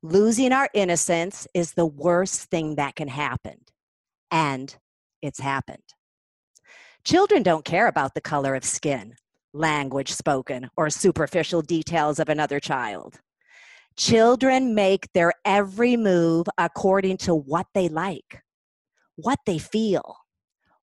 Losing 0.02 0.52
our 0.52 0.70
innocence 0.74 1.48
is 1.54 1.74
the 1.74 1.86
worst 1.86 2.50
thing 2.50 2.76
that 2.76 2.96
can 2.96 3.08
happen. 3.08 3.60
And 4.30 4.76
it's 5.22 5.40
happened. 5.40 5.94
Children 7.06 7.44
don't 7.44 7.64
care 7.64 7.88
about 7.88 8.14
the 8.14 8.22
color 8.22 8.56
of 8.56 8.66
skin, 8.66 9.16
language 9.56 10.12
spoken, 10.12 10.70
or 10.78 10.90
superficial 10.90 11.62
details 11.62 12.20
of 12.20 12.30
another 12.30 12.60
child. 12.60 13.20
Children 13.98 14.76
make 14.76 15.12
their 15.14 15.32
every 15.46 15.96
move 15.96 16.48
according 16.58 17.18
to 17.18 17.34
what 17.34 17.68
they 17.74 17.88
like, 17.88 18.44
what 19.16 19.40
they 19.46 19.58
feel, 19.58 20.18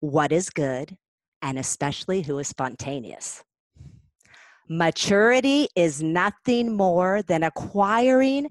what 0.01 0.33
is 0.33 0.49
good, 0.49 0.97
and 1.43 1.59
especially 1.59 2.23
who 2.23 2.39
is 2.39 2.49
spontaneous. 2.49 3.45
Maturity 4.69 5.69
is 5.77 6.03
nothing 6.03 6.75
more 6.75 7.21
than 7.23 7.43
acquiring 7.43 8.49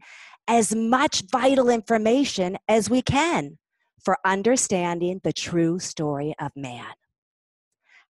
as 0.47 0.75
much 0.75 1.23
vital 1.31 1.69
information 1.69 2.57
as 2.67 2.89
we 2.89 3.01
can 3.01 3.57
for 4.03 4.17
understanding 4.25 5.19
the 5.23 5.33
true 5.33 5.79
story 5.79 6.35
of 6.39 6.51
man. 6.55 6.93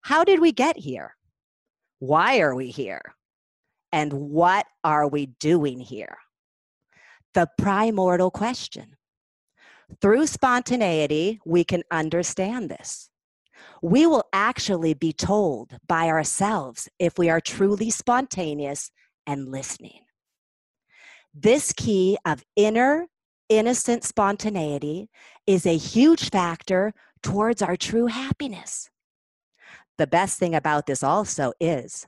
How 0.02 0.24
did 0.24 0.42
we 0.42 0.52
get 0.52 0.78
here? 0.78 1.16
Why 2.02 2.40
are 2.40 2.56
we 2.56 2.72
here? 2.72 3.14
And 3.92 4.12
what 4.12 4.66
are 4.84 5.08
we 5.08 5.28
doing 5.40 5.80
here? 5.80 6.18
The 7.36 7.48
primordial 7.60 8.32
question. 8.32 8.98
Through 10.02 10.26
spontaneity, 10.26 11.40
we 11.46 11.64
can 11.64 11.84
understand 11.92 12.72
this. 12.72 13.12
We 13.84 14.08
will 14.08 14.24
actually 14.34 14.96
be 14.96 15.14
told 15.14 15.78
by 15.88 16.08
ourselves 16.08 16.90
if 16.98 17.20
we 17.20 17.30
are 17.30 17.40
truly 17.40 17.92
spontaneous 17.92 18.90
and 19.28 19.52
listening. 19.52 20.02
This 21.36 21.72
key 21.72 22.18
of 22.26 22.44
inner, 22.56 23.10
innocent 23.48 24.04
spontaneity 24.06 25.12
is 25.46 25.68
a 25.68 25.78
huge 25.78 26.32
factor 26.32 26.96
towards 27.22 27.62
our 27.62 27.78
true 27.78 28.08
happiness. 28.08 28.90
The 29.98 30.08
best 30.08 30.40
thing 30.40 30.56
about 30.56 30.86
this 30.86 31.04
also 31.04 31.54
is 31.60 32.08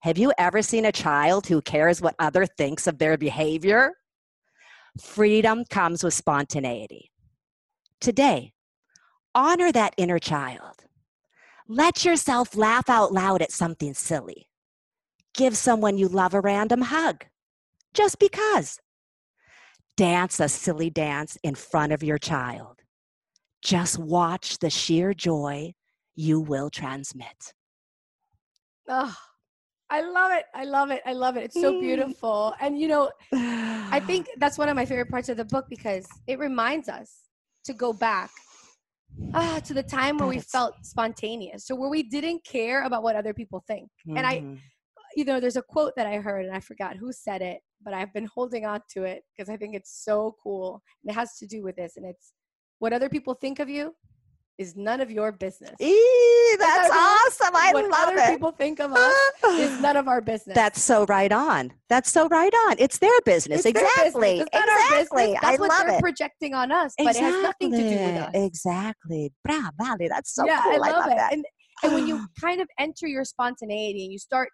have 0.00 0.18
you 0.18 0.32
ever 0.38 0.62
seen 0.62 0.84
a 0.84 0.92
child 0.92 1.46
who 1.46 1.60
cares 1.60 2.00
what 2.00 2.14
other 2.18 2.46
thinks 2.46 2.86
of 2.86 2.98
their 2.98 3.16
behavior? 3.16 3.92
Freedom 5.00 5.64
comes 5.64 6.04
with 6.04 6.14
spontaneity. 6.14 7.10
Today, 8.00 8.52
honor 9.34 9.72
that 9.72 9.94
inner 9.96 10.18
child. 10.18 10.84
Let 11.68 12.04
yourself 12.04 12.56
laugh 12.56 12.88
out 12.88 13.12
loud 13.12 13.42
at 13.42 13.50
something 13.50 13.94
silly. 13.94 14.48
Give 15.34 15.56
someone 15.56 15.98
you 15.98 16.08
love 16.08 16.34
a 16.34 16.40
random 16.40 16.82
hug, 16.82 17.26
just 17.92 18.18
because. 18.18 18.78
Dance 19.96 20.38
a 20.40 20.48
silly 20.48 20.90
dance 20.90 21.36
in 21.42 21.54
front 21.54 21.92
of 21.92 22.02
your 22.02 22.18
child. 22.18 22.82
Just 23.62 23.98
watch 23.98 24.58
the 24.58 24.70
sheer 24.70 25.12
joy 25.12 25.74
you 26.16 26.40
will 26.40 26.70
transmit. 26.70 27.54
Oh, 28.88 29.14
I 29.88 30.00
love 30.00 30.32
it. 30.32 30.44
I 30.54 30.64
love 30.64 30.90
it. 30.90 31.02
I 31.06 31.12
love 31.12 31.36
it. 31.36 31.44
It's 31.44 31.60
so 31.60 31.80
beautiful. 31.80 32.54
And 32.60 32.80
you 32.80 32.88
know, 32.88 33.10
I 33.32 34.00
think 34.06 34.28
that's 34.38 34.58
one 34.58 34.68
of 34.68 34.74
my 34.74 34.84
favorite 34.84 35.10
parts 35.10 35.28
of 35.28 35.36
the 35.36 35.44
book 35.44 35.66
because 35.70 36.06
it 36.26 36.38
reminds 36.38 36.88
us 36.88 37.12
to 37.64 37.72
go 37.72 37.92
back 37.92 38.30
ah, 39.34 39.60
to 39.64 39.74
the 39.74 39.82
time 39.82 40.18
where 40.18 40.28
we 40.28 40.40
felt 40.40 40.74
spontaneous. 40.82 41.66
So 41.66 41.74
where 41.76 41.88
we 41.88 42.02
didn't 42.02 42.44
care 42.44 42.84
about 42.84 43.02
what 43.02 43.14
other 43.14 43.34
people 43.34 43.62
think. 43.66 43.88
Mm-hmm. 44.08 44.16
And 44.16 44.26
I 44.26 44.38
mm-hmm. 44.38 44.54
you 45.14 45.24
know, 45.24 45.38
there's 45.38 45.56
a 45.56 45.62
quote 45.62 45.92
that 45.96 46.06
I 46.06 46.16
heard 46.16 46.46
and 46.46 46.56
I 46.56 46.60
forgot 46.60 46.96
who 46.96 47.12
said 47.12 47.42
it, 47.42 47.60
but 47.84 47.94
I've 47.94 48.12
been 48.12 48.28
holding 48.34 48.64
on 48.64 48.80
to 48.94 49.04
it 49.04 49.22
because 49.36 49.48
I 49.48 49.56
think 49.56 49.74
it's 49.74 50.02
so 50.04 50.34
cool. 50.42 50.82
And 51.04 51.12
it 51.12 51.14
has 51.14 51.36
to 51.38 51.46
do 51.46 51.62
with 51.62 51.76
this. 51.76 51.96
And 51.96 52.06
it's 52.06 52.32
what 52.78 52.92
other 52.92 53.08
people 53.08 53.34
think 53.34 53.60
of 53.60 53.68
you 53.68 53.94
is 54.58 54.76
none 54.76 55.00
of 55.00 55.10
your 55.10 55.32
business. 55.32 55.74
Eee, 55.80 56.56
that's 56.58 56.90
awesome. 56.90 57.54
I 57.54 57.70
what 57.74 57.84
love 57.90 58.08
other 58.08 58.16
it. 58.18 58.30
people 58.30 58.52
think 58.52 58.80
of 58.80 58.92
us 58.92 59.14
is 59.50 59.80
none 59.80 59.96
of 59.96 60.08
our 60.08 60.20
business. 60.20 60.54
That's 60.54 60.82
so 60.82 61.04
right 61.06 61.30
on. 61.30 61.72
That's 61.88 62.10
so 62.10 62.28
right 62.28 62.52
on. 62.68 62.76
It's 62.78 62.98
their 62.98 63.20
business. 63.24 63.64
It's 63.64 63.78
exactly. 63.78 64.38
Their 64.38 64.46
business. 64.46 65.00
exactly. 65.02 65.32
That's 65.40 65.58
I 65.58 65.60
what 65.60 65.86
they're 65.86 65.96
it. 65.96 66.00
projecting 66.00 66.54
on 66.54 66.72
us, 66.72 66.94
but 66.96 67.08
exactly. 67.08 67.28
it 67.28 67.32
has 67.32 67.42
nothing 67.42 67.72
to 67.72 67.78
do 67.78 68.04
with 68.04 68.22
us. 68.22 68.30
Exactly. 68.34 69.32
Bravo. 69.44 70.08
That's 70.08 70.34
so 70.34 70.46
yeah, 70.46 70.62
cool. 70.62 70.72
I 70.72 70.76
love, 70.76 70.86
I 70.86 70.98
love 70.98 71.06
it. 71.12 71.16
That. 71.16 71.32
And, 71.32 71.44
and 71.82 71.94
when 71.94 72.06
you 72.06 72.26
kind 72.40 72.60
of 72.60 72.68
enter 72.78 73.06
your 73.06 73.24
spontaneity 73.24 74.04
and 74.04 74.12
you 74.12 74.18
start 74.18 74.48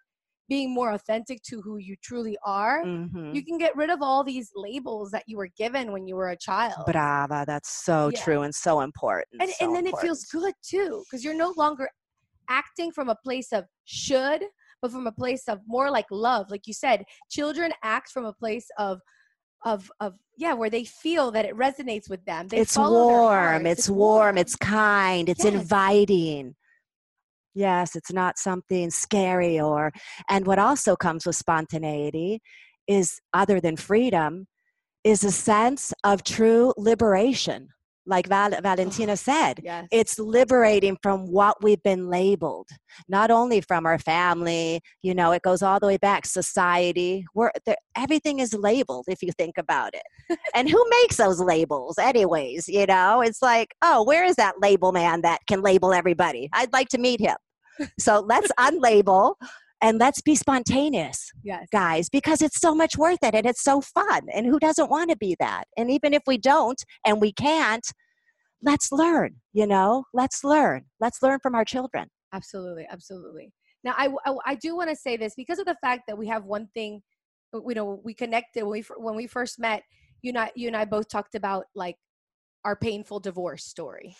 being 0.49 0.73
more 0.73 0.91
authentic 0.91 1.41
to 1.43 1.61
who 1.61 1.77
you 1.77 1.95
truly 2.03 2.37
are, 2.45 2.83
mm-hmm. 2.83 3.33
you 3.33 3.43
can 3.43 3.57
get 3.57 3.75
rid 3.75 3.89
of 3.89 4.01
all 4.01 4.23
these 4.23 4.51
labels 4.55 5.11
that 5.11 5.23
you 5.25 5.37
were 5.37 5.49
given 5.57 5.91
when 5.91 6.05
you 6.07 6.15
were 6.15 6.29
a 6.29 6.37
child. 6.37 6.85
Brava, 6.85 7.43
that's 7.47 7.83
so 7.83 8.09
yeah. 8.13 8.21
true 8.21 8.41
and 8.41 8.53
so 8.53 8.81
important. 8.81 9.41
And, 9.41 9.49
so 9.49 9.65
and 9.65 9.75
then 9.75 9.85
important. 9.85 10.03
it 10.03 10.07
feels 10.07 10.25
good 10.25 10.53
too, 10.61 11.03
because 11.05 11.23
you're 11.23 11.33
no 11.33 11.53
longer 11.57 11.89
acting 12.49 12.91
from 12.91 13.09
a 13.09 13.15
place 13.23 13.53
of 13.53 13.65
should, 13.85 14.43
but 14.81 14.91
from 14.91 15.07
a 15.07 15.11
place 15.11 15.47
of 15.47 15.59
more 15.65 15.89
like 15.89 16.07
love. 16.11 16.51
Like 16.51 16.67
you 16.67 16.73
said, 16.73 17.03
children 17.31 17.71
act 17.83 18.11
from 18.11 18.25
a 18.25 18.33
place 18.33 18.67
of 18.77 18.99
of 19.65 19.89
of 19.99 20.13
yeah 20.37 20.53
where 20.53 20.69
they 20.69 20.83
feel 20.83 21.31
that 21.31 21.45
it 21.45 21.55
resonates 21.55 22.09
with 22.09 22.23
them 22.25 22.47
they 22.47 22.57
it's 22.57 22.77
warm 22.77 23.65
it's, 23.65 23.81
it's, 23.81 23.89
warm 23.89 24.37
it's 24.37 24.55
kind 24.55 25.29
it's 25.29 25.45
yes. 25.45 25.53
inviting 25.53 26.55
Yes, 27.55 27.95
it's 27.95 28.11
not 28.11 28.37
something 28.37 28.89
scary 28.89 29.59
or, 29.59 29.91
and 30.29 30.47
what 30.47 30.59
also 30.59 30.95
comes 30.95 31.25
with 31.25 31.35
spontaneity 31.35 32.41
is 32.87 33.19
other 33.33 33.59
than 33.59 33.77
freedom, 33.77 34.47
is 35.03 35.23
a 35.23 35.31
sense 35.31 35.93
of 36.03 36.23
true 36.23 36.73
liberation. 36.77 37.69
Like 38.05 38.27
Val- 38.27 38.61
Valentina 38.61 39.17
said, 39.29 39.61
yes. 39.63 39.87
it's 39.91 40.19
liberating 40.19 40.97
from 41.01 41.31
what 41.31 41.63
we've 41.63 41.81
been 41.83 42.07
labeled, 42.09 42.69
not 43.07 43.31
only 43.31 43.61
from 43.61 43.85
our 43.85 43.99
family, 43.99 44.81
you 45.01 45.13
know, 45.13 45.31
it 45.31 45.41
goes 45.41 45.61
all 45.61 45.79
the 45.79 45.87
way 45.87 45.97
back, 45.97 46.25
society, 46.25 47.25
where 47.33 47.51
everything 47.95 48.39
is 48.39 48.53
labeled 48.53 49.05
if 49.07 49.21
you 49.21 49.31
think 49.37 49.57
about 49.57 49.93
it. 49.93 50.39
and 50.55 50.69
who 50.69 50.83
makes 51.01 51.17
those 51.17 51.39
labels, 51.39 51.97
anyways? 51.97 52.67
You 52.67 52.85
know, 52.85 53.21
it's 53.21 53.41
like, 53.41 53.73
oh, 53.81 54.03
where 54.03 54.25
is 54.25 54.35
that 54.35 54.55
label 54.61 54.91
man 54.91 55.21
that 55.21 55.39
can 55.47 55.61
label 55.61 55.93
everybody? 55.93 56.49
I'd 56.53 56.73
like 56.73 56.89
to 56.89 56.97
meet 56.97 57.19
him. 57.19 57.37
So 57.99 58.19
let's 58.19 58.51
unlabel 58.59 59.35
and 59.83 59.99
let's 59.99 60.21
be 60.21 60.33
spontaneous, 60.33 61.29
yes. 61.43 61.67
guys, 61.71 62.07
because 62.09 62.41
it's 62.41 62.59
so 62.59 62.73
much 62.73 62.97
worth 62.97 63.21
it 63.21 63.35
and 63.35 63.45
it's 63.45 63.61
so 63.61 63.81
fun. 63.81 64.21
And 64.33 64.45
who 64.45 64.57
doesn't 64.57 64.89
want 64.89 65.09
to 65.09 65.17
be 65.17 65.35
that? 65.41 65.65
And 65.77 65.91
even 65.91 66.13
if 66.13 66.23
we 66.25 66.37
don't 66.37 66.81
and 67.05 67.19
we 67.19 67.33
can't, 67.33 67.85
let's 68.61 68.93
learn, 68.93 69.35
you 69.51 69.67
know, 69.67 70.05
let's 70.13 70.41
learn. 70.43 70.85
Let's 71.01 71.21
learn 71.21 71.39
from 71.43 71.53
our 71.53 71.65
children. 71.65 72.07
Absolutely, 72.33 72.87
absolutely. 72.89 73.51
Now, 73.83 73.93
I, 73.97 74.07
I, 74.25 74.35
I 74.45 74.55
do 74.55 74.77
want 74.77 74.89
to 74.89 74.95
say 74.95 75.17
this 75.17 75.35
because 75.35 75.59
of 75.59 75.65
the 75.65 75.75
fact 75.81 76.03
that 76.07 76.17
we 76.17 76.27
have 76.27 76.45
one 76.45 76.69
thing, 76.73 77.01
you 77.53 77.75
know, 77.75 77.99
we 78.05 78.13
connected 78.13 78.63
when 78.63 78.71
we, 78.71 78.83
when 78.97 79.15
we 79.15 79.27
first 79.27 79.59
met, 79.59 79.83
you 80.21 80.29
and 80.29 80.37
I, 80.37 80.51
you 80.55 80.67
and 80.67 80.77
I 80.77 80.85
both 80.85 81.09
talked 81.09 81.35
about 81.35 81.65
like 81.75 81.97
our 82.63 82.77
painful 82.77 83.19
divorce 83.19 83.65
story. 83.65 84.15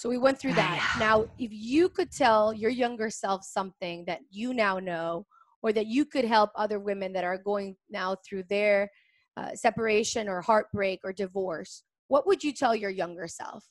So 0.00 0.08
we 0.08 0.16
went 0.16 0.38
through 0.38 0.54
that. 0.54 0.96
Now, 0.98 1.26
if 1.38 1.50
you 1.52 1.90
could 1.90 2.10
tell 2.10 2.54
your 2.54 2.70
younger 2.70 3.10
self 3.10 3.44
something 3.44 4.02
that 4.06 4.20
you 4.30 4.54
now 4.54 4.78
know, 4.78 5.26
or 5.62 5.74
that 5.74 5.88
you 5.88 6.06
could 6.06 6.24
help 6.24 6.48
other 6.54 6.78
women 6.78 7.12
that 7.12 7.22
are 7.22 7.36
going 7.36 7.76
now 7.90 8.16
through 8.26 8.44
their 8.48 8.90
uh, 9.36 9.54
separation 9.54 10.26
or 10.26 10.40
heartbreak 10.40 11.00
or 11.04 11.12
divorce, 11.12 11.82
what 12.08 12.26
would 12.26 12.42
you 12.42 12.54
tell 12.54 12.74
your 12.74 12.88
younger 12.88 13.28
self? 13.28 13.62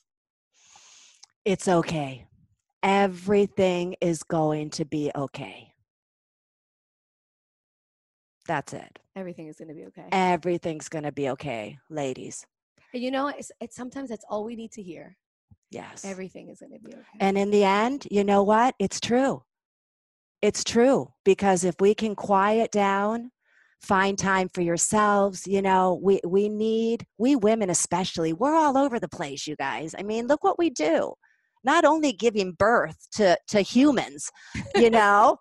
It's 1.45 1.67
okay. 1.67 2.27
Everything 2.83 3.95
is 3.99 4.21
going 4.21 4.69
to 4.69 4.85
be 4.85 5.09
okay. 5.15 5.73
That's 8.45 8.73
it. 8.73 8.99
Everything 9.15 9.47
is 9.47 9.57
going 9.57 9.69
to 9.69 9.73
be 9.73 9.85
okay. 9.85 10.05
Everything's 10.11 10.89
going 10.89 11.05
to 11.05 11.11
be 11.11 11.31
okay, 11.31 11.79
ladies. 11.89 12.45
And 12.93 13.01
you 13.01 13.09
know, 13.09 13.29
it's, 13.29 13.51
it's 13.59 13.75
sometimes 13.75 14.09
that's 14.09 14.25
all 14.29 14.43
we 14.45 14.55
need 14.55 14.71
to 14.73 14.83
hear. 14.83 15.17
Yes. 15.71 16.03
Everything 16.03 16.49
is 16.49 16.59
going 16.59 16.73
to 16.73 16.79
be 16.79 16.93
okay. 16.93 17.03
And 17.19 17.37
in 17.37 17.51
the 17.51 17.63
end, 17.63 18.07
you 18.09 18.23
know 18.23 18.43
what? 18.43 18.75
It's 18.79 18.99
true. 18.99 19.43
It's 20.41 20.63
true 20.63 21.11
because 21.25 21.63
if 21.63 21.75
we 21.79 21.93
can 21.93 22.15
quiet 22.15 22.71
down, 22.71 23.31
find 23.81 24.17
time 24.17 24.49
for 24.49 24.61
yourselves, 24.61 25.45
you 25.45 25.61
know, 25.61 25.99
we 26.01 26.21
we 26.25 26.49
need 26.49 27.05
we 27.17 27.35
women 27.35 27.69
especially. 27.69 28.33
We're 28.33 28.55
all 28.55 28.77
over 28.77 28.99
the 28.99 29.09
place, 29.09 29.47
you 29.47 29.55
guys. 29.57 29.93
I 29.97 30.03
mean, 30.03 30.27
look 30.27 30.43
what 30.43 30.57
we 30.57 30.69
do. 30.69 31.13
Not 31.63 31.85
only 31.85 32.13
giving 32.13 32.53
birth 32.53 32.97
to 33.15 33.37
to 33.49 33.61
humans, 33.61 34.31
you 34.75 34.89
know, 34.89 35.37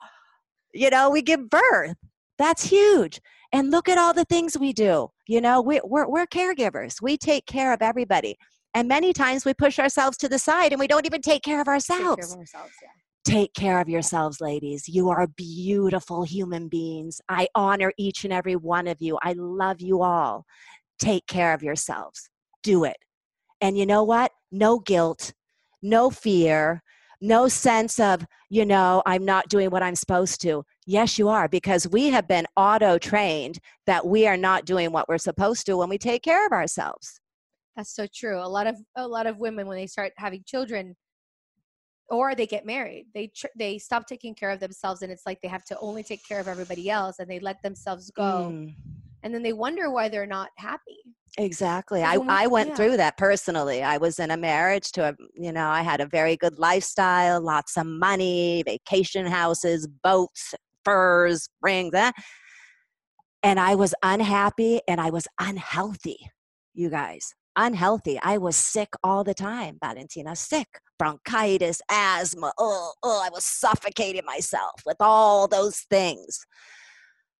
you 0.74 0.90
know, 0.90 1.10
we 1.10 1.22
give 1.22 1.48
birth. 1.48 1.96
That's 2.38 2.64
huge. 2.64 3.20
And 3.52 3.70
look 3.70 3.88
at 3.88 3.98
all 3.98 4.12
the 4.12 4.26
things 4.26 4.58
we 4.58 4.72
do. 4.72 5.08
You 5.26 5.40
know, 5.40 5.60
we, 5.60 5.80
we're, 5.82 6.08
we're 6.08 6.26
caregivers. 6.26 7.00
We 7.00 7.16
take 7.16 7.46
care 7.46 7.72
of 7.72 7.82
everybody. 7.82 8.36
And 8.74 8.88
many 8.88 9.12
times 9.12 9.44
we 9.44 9.54
push 9.54 9.78
ourselves 9.78 10.16
to 10.18 10.28
the 10.28 10.38
side 10.38 10.72
and 10.72 10.80
we 10.80 10.86
don't 10.86 11.06
even 11.06 11.20
take 11.22 11.42
care 11.42 11.60
of 11.60 11.68
ourselves. 11.68 12.16
Take 12.16 12.26
care 12.26 12.34
of 12.34 12.40
ourselves, 12.40 12.72
yeah. 12.82 12.88
Take 13.24 13.54
care 13.54 13.80
of 13.80 13.88
yourselves, 13.88 14.40
ladies. 14.40 14.88
You 14.88 15.10
are 15.10 15.26
beautiful 15.26 16.22
human 16.22 16.68
beings. 16.68 17.20
I 17.28 17.48
honor 17.54 17.92
each 17.98 18.24
and 18.24 18.32
every 18.32 18.56
one 18.56 18.86
of 18.86 19.00
you. 19.00 19.18
I 19.22 19.34
love 19.36 19.80
you 19.80 20.02
all. 20.02 20.44
Take 20.98 21.26
care 21.26 21.52
of 21.52 21.62
yourselves. 21.62 22.30
Do 22.62 22.84
it. 22.84 22.96
And 23.60 23.76
you 23.76 23.84
know 23.86 24.02
what? 24.04 24.32
No 24.50 24.78
guilt, 24.78 25.32
no 25.82 26.10
fear, 26.10 26.82
no 27.20 27.48
sense 27.48 27.98
of, 27.98 28.24
you 28.48 28.64
know, 28.64 29.02
I'm 29.04 29.24
not 29.24 29.48
doing 29.48 29.70
what 29.70 29.82
I'm 29.82 29.96
supposed 29.96 30.40
to. 30.42 30.64
Yes, 30.86 31.18
you 31.18 31.28
are, 31.28 31.48
because 31.48 31.86
we 31.88 32.10
have 32.10 32.28
been 32.28 32.46
auto 32.56 32.96
trained 32.98 33.58
that 33.86 34.06
we 34.06 34.26
are 34.26 34.36
not 34.36 34.64
doing 34.64 34.92
what 34.92 35.08
we're 35.08 35.18
supposed 35.18 35.66
to 35.66 35.76
when 35.76 35.88
we 35.88 35.98
take 35.98 36.22
care 36.22 36.46
of 36.46 36.52
ourselves. 36.52 37.17
That's 37.78 37.94
so 37.94 38.08
true. 38.12 38.40
A 38.40 38.48
lot 38.48 38.66
of 38.66 38.76
a 38.96 39.06
lot 39.06 39.28
of 39.28 39.38
women 39.38 39.68
when 39.68 39.76
they 39.76 39.86
start 39.86 40.12
having 40.16 40.42
children 40.44 40.96
or 42.10 42.34
they 42.34 42.46
get 42.46 42.66
married, 42.66 43.06
they 43.14 43.28
tr- 43.28 43.54
they 43.56 43.78
stop 43.78 44.04
taking 44.08 44.34
care 44.34 44.50
of 44.50 44.58
themselves 44.58 45.02
and 45.02 45.12
it's 45.12 45.22
like 45.24 45.40
they 45.42 45.48
have 45.48 45.64
to 45.66 45.78
only 45.78 46.02
take 46.02 46.26
care 46.26 46.40
of 46.40 46.48
everybody 46.48 46.90
else 46.90 47.20
and 47.20 47.30
they 47.30 47.38
let 47.38 47.62
themselves 47.62 48.10
go. 48.10 48.50
Mm, 48.52 48.74
And 49.22 49.32
then 49.32 49.44
they 49.44 49.52
wonder 49.52 49.92
why 49.92 50.08
they're 50.08 50.26
not 50.26 50.48
happy. 50.56 50.98
exactly. 51.38 52.02
I, 52.02 52.18
I 52.28 52.48
went 52.48 52.70
yeah. 52.70 52.74
through 52.74 52.96
that 52.96 53.16
personally. 53.16 53.84
I 53.84 53.98
was 53.98 54.18
in 54.18 54.32
a 54.32 54.36
marriage 54.36 54.90
to 54.92 55.10
a, 55.10 55.14
you 55.34 55.52
know, 55.52 55.68
I 55.68 55.82
had 55.82 56.00
a 56.00 56.06
very 56.06 56.36
good 56.36 56.58
lifestyle, 56.58 57.40
lots 57.40 57.76
of 57.76 57.86
money, 57.86 58.64
vacation 58.66 59.24
houses, 59.24 59.86
boats, 60.02 60.52
furs, 60.84 61.48
rings, 61.62 61.92
that. 61.92 62.16
And 63.44 63.60
I 63.60 63.76
was 63.76 63.94
unhappy 64.02 64.80
and 64.88 65.00
I 65.00 65.10
was 65.10 65.28
unhealthy, 65.38 66.18
you 66.74 66.90
guys. 66.90 67.34
Unhealthy. 67.60 68.20
I 68.22 68.38
was 68.38 68.54
sick 68.54 68.90
all 69.02 69.24
the 69.24 69.34
time, 69.34 69.78
Valentina, 69.82 70.36
sick. 70.36 70.68
Bronchitis, 70.96 71.82
asthma. 71.90 72.52
Oh, 72.56 72.92
oh, 73.02 73.22
I 73.24 73.30
was 73.30 73.44
suffocating 73.44 74.24
myself 74.24 74.80
with 74.86 74.96
all 75.00 75.48
those 75.48 75.80
things. 75.90 76.46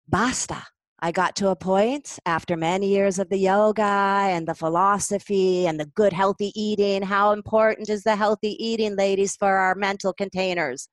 Basta. 0.08 0.64
I 1.00 1.12
got 1.12 1.36
to 1.36 1.50
a 1.50 1.56
point 1.56 2.18
after 2.26 2.56
many 2.56 2.88
years 2.88 3.20
of 3.20 3.28
the 3.28 3.38
yoga 3.38 3.82
and 3.84 4.48
the 4.48 4.56
philosophy 4.56 5.68
and 5.68 5.78
the 5.78 5.86
good 5.86 6.12
healthy 6.12 6.50
eating. 6.60 7.02
How 7.02 7.30
important 7.30 7.88
is 7.88 8.02
the 8.02 8.16
healthy 8.16 8.56
eating, 8.58 8.96
ladies, 8.96 9.36
for 9.36 9.58
our 9.58 9.76
mental 9.76 10.12
containers? 10.12 10.88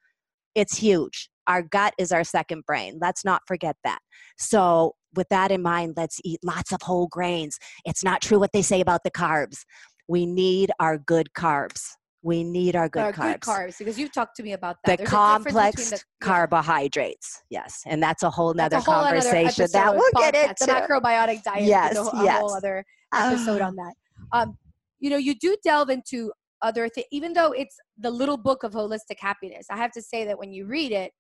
It's 0.54 0.78
huge. 0.78 1.32
Our 1.48 1.64
gut 1.64 1.96
is 1.98 2.12
our 2.12 2.24
second 2.24 2.66
brain. 2.68 3.00
Let's 3.02 3.26
not 3.26 3.42
forget 3.48 3.76
that. 3.84 4.00
So, 4.38 4.94
with 5.16 5.30
that 5.30 5.52
in 5.52 5.62
mind, 5.62 5.94
let's 5.98 6.20
eat 6.24 6.40
lots 6.44 6.72
of 6.72 6.82
whole 6.82 7.08
grains. 7.08 7.58
It's 7.86 8.04
not 8.04 8.22
true 8.22 8.40
what 8.40 8.52
they 8.54 8.62
say 8.62 8.82
about 8.82 9.02
the 9.04 9.12
carbs. 9.12 9.60
We 10.08 10.26
need 10.26 10.72
our 10.80 10.98
good 10.98 11.30
carbs. 11.38 11.82
We 12.22 12.44
need 12.44 12.76
our 12.76 12.90
good 12.90 13.04
Or 13.06 13.12
carbs 13.14 13.32
good 13.34 13.40
carbs 13.42 13.78
because 13.78 14.00
you've 14.00 14.12
talked 14.12 14.36
to 14.38 14.44
me 14.44 14.54
about 14.54 14.78
the 14.84 14.92
that. 14.92 14.98
There's 14.98 15.10
difference 15.10 15.44
between 15.44 15.54
complex 15.54 15.90
the- 15.92 16.04
carbohydrates 16.22 17.44
yes 17.50 17.82
and 17.86 18.02
that's 18.02 18.24
a 18.24 18.30
whole 18.30 18.54
nother 18.54 18.78
a 18.78 18.80
whole 18.80 19.04
conversation 19.04 19.68
that 19.72 19.88
episode, 19.90 20.02
we'll 20.14 20.32
get 20.32 20.36
into 20.50 20.66
the 20.66 20.72
macrobiotic 20.72 21.44
diet. 21.44 21.64
Yes, 21.64 21.96
a, 21.98 22.10
yes. 22.24 22.40
whole 22.40 22.54
other 22.56 22.84
episode 23.14 23.62
Ah. 23.62 23.68
on 23.68 23.76
that. 23.76 23.94
Um, 24.32 24.58
you 25.00 25.10
know, 25.12 25.18
you 25.18 25.36
do 25.36 25.56
delve 25.64 25.90
into 25.90 26.32
other 26.62 26.90
things, 26.90 27.06
even 27.12 27.34
though 27.34 27.52
it's 27.52 27.78
the 28.00 28.10
little 28.10 28.38
book 28.38 28.64
of 28.64 28.72
holistic 28.74 29.20
happiness. 29.20 29.68
I 29.70 29.78
have 29.78 29.92
to 29.92 30.02
say 30.02 30.26
that 30.26 30.40
when 30.40 30.52
you 30.52 30.66
read 30.66 30.92
it, 30.92 31.12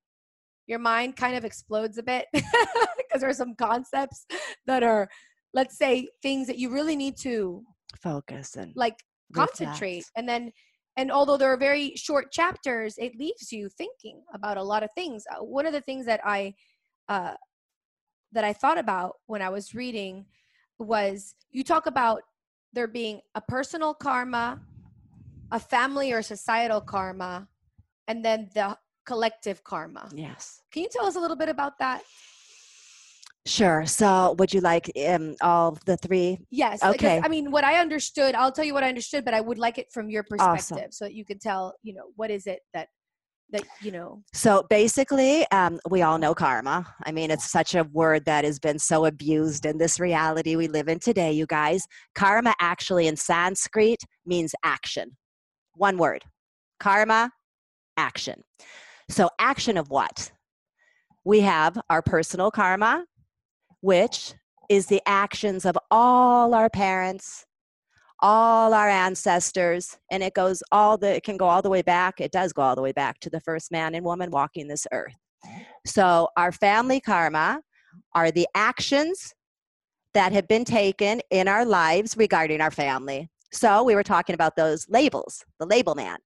your 0.68 0.80
mind 0.80 1.16
kind 1.16 1.36
of 1.36 1.46
explodes 1.46 1.98
a 1.98 2.04
bit 2.04 2.28
because 2.34 3.22
there 3.22 3.30
are 3.30 3.34
some 3.34 3.56
concepts 3.56 4.26
that 4.66 4.84
are, 4.84 5.08
let's 5.54 5.78
say, 5.78 6.08
things 6.22 6.48
that 6.48 6.58
you 6.58 6.72
really 6.72 6.96
need 6.96 7.18
to 7.18 7.64
focus 8.02 8.56
and 8.56 8.74
like 8.76 8.96
concentrate 9.34 9.98
reflect. 9.98 10.12
and 10.16 10.28
then 10.30 10.52
and 10.98 11.12
although 11.12 11.38
there 11.38 11.52
are 11.52 11.58
very 11.58 11.94
short 11.96 12.32
chapters 12.32 12.96
it 12.98 13.14
leaves 13.18 13.52
you 13.52 13.70
thinking 13.70 14.22
about 14.34 14.58
a 14.58 14.64
lot 14.64 14.84
of 14.84 14.90
things 14.94 15.24
Uh, 15.32 15.44
one 15.44 15.66
of 15.66 15.74
the 15.74 15.82
things 15.82 16.06
that 16.06 16.20
i 16.24 16.54
uh 17.10 17.34
that 18.32 18.44
i 18.44 18.54
thought 18.54 18.78
about 18.78 19.16
when 19.28 19.42
i 19.42 19.50
was 19.50 19.74
reading 19.74 20.26
was 20.78 21.36
you 21.52 21.64
talk 21.64 21.86
about 21.86 22.22
there 22.74 22.88
being 22.88 23.20
a 23.34 23.42
personal 23.42 23.94
karma 23.94 24.60
a 25.52 25.60
family 25.60 26.12
or 26.12 26.22
societal 26.22 26.82
karma 26.82 27.48
and 28.08 28.24
then 28.24 28.50
the 28.54 28.78
collective 29.06 29.64
karma. 29.64 30.10
Yes. 30.14 30.62
Can 30.72 30.84
you 30.84 30.90
tell 30.92 31.06
us 31.06 31.16
a 31.16 31.20
little 31.20 31.38
bit 31.38 31.50
about 31.50 31.78
that? 31.80 32.02
Sure. 33.48 33.86
So 33.86 34.36
would 34.40 34.54
you 34.54 34.62
like 34.62 34.92
um, 35.08 35.36
all 35.42 35.78
the 35.86 35.98
three? 35.98 36.40
Yes 36.50 36.84
Okay. 36.84 37.22
i 37.24 37.28
mean 37.28 37.52
what 37.52 37.64
i 37.64 37.76
understood 37.80 38.34
i'll 38.34 38.52
tell 38.52 38.66
you 38.66 38.74
what 38.74 38.84
i 38.84 38.90
understood 38.90 39.24
but 39.24 39.34
i 39.34 39.42
would 39.42 39.58
like 39.60 39.78
it 39.78 39.88
from 39.94 40.10
your 40.10 40.24
Awesome. 40.40 40.48
perspective 40.78 40.94
so 40.94 41.06
that 41.06 41.14
you 41.14 41.26
can 41.26 41.38
tell 41.38 41.74
you 41.84 41.94
know 41.94 42.06
what 42.16 42.32
is 42.32 42.48
it 42.48 42.60
that 42.74 42.88
that 43.52 43.62
you 43.82 43.92
know. 43.92 44.24
So 44.34 44.66
basically 44.70 45.46
um, 45.52 45.80
we 45.88 46.02
all 46.02 46.18
know 46.18 46.34
karma. 46.34 46.88
I 47.06 47.12
mean 47.12 47.30
it's 47.30 47.52
such 47.52 47.76
a 47.76 47.84
word 47.84 48.26
that 48.26 48.44
has 48.44 48.58
been 48.58 48.80
so 48.80 49.06
abused 49.06 49.68
in 49.68 49.78
this 49.78 50.00
reality 50.00 50.56
we 50.56 50.68
live 50.68 50.88
in 50.88 50.98
today 51.00 51.32
you 51.32 51.46
guys. 51.46 51.86
Karma 52.16 52.56
actually 52.60 53.06
in 53.08 53.16
sanskrit 53.16 54.00
means 54.26 54.56
action. 54.64 55.18
One 55.76 55.98
word. 56.00 56.24
Karma 56.80 57.30
action 57.98 58.44
so 59.10 59.30
action 59.40 59.78
of 59.78 59.90
what? 59.90 60.32
We 61.24 61.42
have 61.42 61.80
our 61.90 62.02
personal 62.02 62.52
karma 62.52 63.06
which 63.86 64.34
is 64.68 64.88
the 64.88 65.02
actions 65.06 65.64
of 65.64 65.78
all 65.92 66.56
our 66.56 66.72
parents 66.72 67.46
all 68.22 68.74
our 68.74 68.90
ancestors 68.90 70.00
and 70.10 70.24
it 70.24 70.34
goes 70.34 70.64
all 70.72 70.98
the 70.98 71.18
it 71.18 71.24
can 71.24 71.38
go 71.38 71.46
all 71.46 71.62
the 71.62 71.70
way 71.70 71.84
back 71.84 72.20
it 72.20 72.32
does 72.32 72.52
go 72.52 72.64
all 72.64 72.76
the 72.76 72.82
way 72.82 72.92
back 72.92 73.20
to 73.20 73.30
the 73.30 73.42
first 73.42 73.72
man 73.72 73.94
and 73.94 74.04
woman 74.04 74.32
walking 74.32 74.68
this 74.68 74.88
earth. 74.92 75.14
So 75.86 76.30
our 76.36 76.52
family 76.52 77.00
karma 77.00 77.62
are 78.16 78.32
the 78.32 78.48
actions 78.56 79.36
that 80.16 80.32
have 80.32 80.48
been 80.48 80.66
taken 80.66 81.22
in 81.30 81.48
our 81.48 81.66
lives 81.66 82.18
regarding 82.18 82.62
our 82.62 82.72
family. 82.72 83.30
So 83.52 83.84
we 83.84 83.94
were 83.94 84.04
talking 84.04 84.34
about 84.34 84.56
those 84.56 84.90
labels 84.90 85.46
the 85.60 85.68
label 85.68 85.94
man 85.94 86.18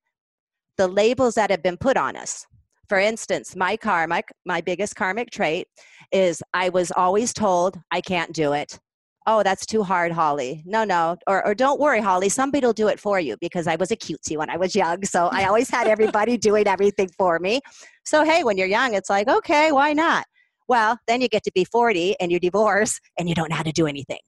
the 0.78 0.88
labels 0.88 1.36
that 1.36 1.50
have 1.52 1.62
been 1.62 1.76
put 1.76 1.98
on 1.98 2.16
us 2.16 2.46
for 2.90 3.00
instance 3.00 3.56
my 3.56 3.78
karmic 3.78 4.28
my 4.46 4.60
biggest 4.60 4.96
karmic 4.96 5.30
trait 5.30 5.68
is 6.12 6.42
i 6.54 6.68
was 6.70 6.92
always 6.92 7.32
told 7.32 7.80
i 7.92 8.02
can't 8.02 8.34
do 8.34 8.54
it. 8.54 8.80
Oh 9.28 9.44
that's 9.44 9.66
too 9.66 9.84
hard 9.84 10.12
holly. 10.12 10.64
No 10.66 10.84
no. 10.84 11.16
Or, 11.28 11.46
or 11.46 11.54
don't 11.54 11.80
worry 11.80 12.02
holly. 12.02 12.30
Somebody 12.30 12.66
will 12.66 12.74
do 12.74 12.88
it 12.88 13.00
for 13.00 13.20
you 13.20 13.38
because 13.40 13.68
i 13.68 13.76
was 13.76 13.92
a 13.92 13.96
cutesy 13.96 14.36
when 14.38 14.50
i 14.50 14.58
was 14.58 14.76
young 14.76 15.04
so 15.06 15.28
i 15.32 15.46
always 15.46 15.70
had 15.70 15.88
everybody 15.88 16.36
doing 16.50 16.68
everything 16.68 17.10
for 17.18 17.38
me. 17.40 17.62
So 18.06 18.26
hey 18.26 18.44
when 18.44 18.58
you're 18.58 18.68
young 18.68 18.96
it's 18.96 19.10
like 19.10 19.28
okay 19.28 19.72
why 19.72 19.94
not? 19.94 20.26
Well 20.68 20.98
then 21.08 21.22
you 21.22 21.30
get 21.30 21.44
to 21.44 21.52
be 21.54 21.64
40 21.64 22.20
and 22.20 22.32
you 22.32 22.40
divorce 22.40 23.00
and 23.18 23.30
you 23.30 23.36
don't 23.36 23.50
know 23.50 23.56
how 23.56 23.64
to 23.64 23.72
do 23.72 23.86
anything. 23.86 24.22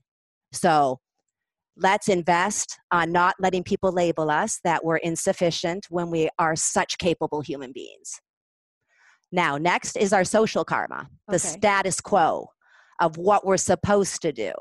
So 0.52 1.00
let's 1.78 2.10
invest 2.10 2.78
on 2.91 3.12
not 3.12 3.36
letting 3.39 3.63
people 3.63 3.91
label 3.91 4.30
us 4.30 4.60
that 4.63 4.84
we're 4.84 4.97
insufficient 4.97 5.88
when 5.89 6.12
we 6.12 6.30
are 6.38 6.56
such 6.56 6.97
capable 6.97 7.41
human 7.41 7.71
beings 7.71 8.19
now 9.32 9.58
next 9.58 9.96
is 9.98 10.13
our 10.13 10.24
social 10.24 10.63
karma 10.65 11.08
the 11.28 11.36
Okay. 11.36 11.48
status 11.48 12.02
quo 12.02 12.48
of 13.00 13.17
what 13.17 13.46
we're 13.46 13.58
supposed 13.58 14.22
to 14.22 14.32
do 14.32 14.52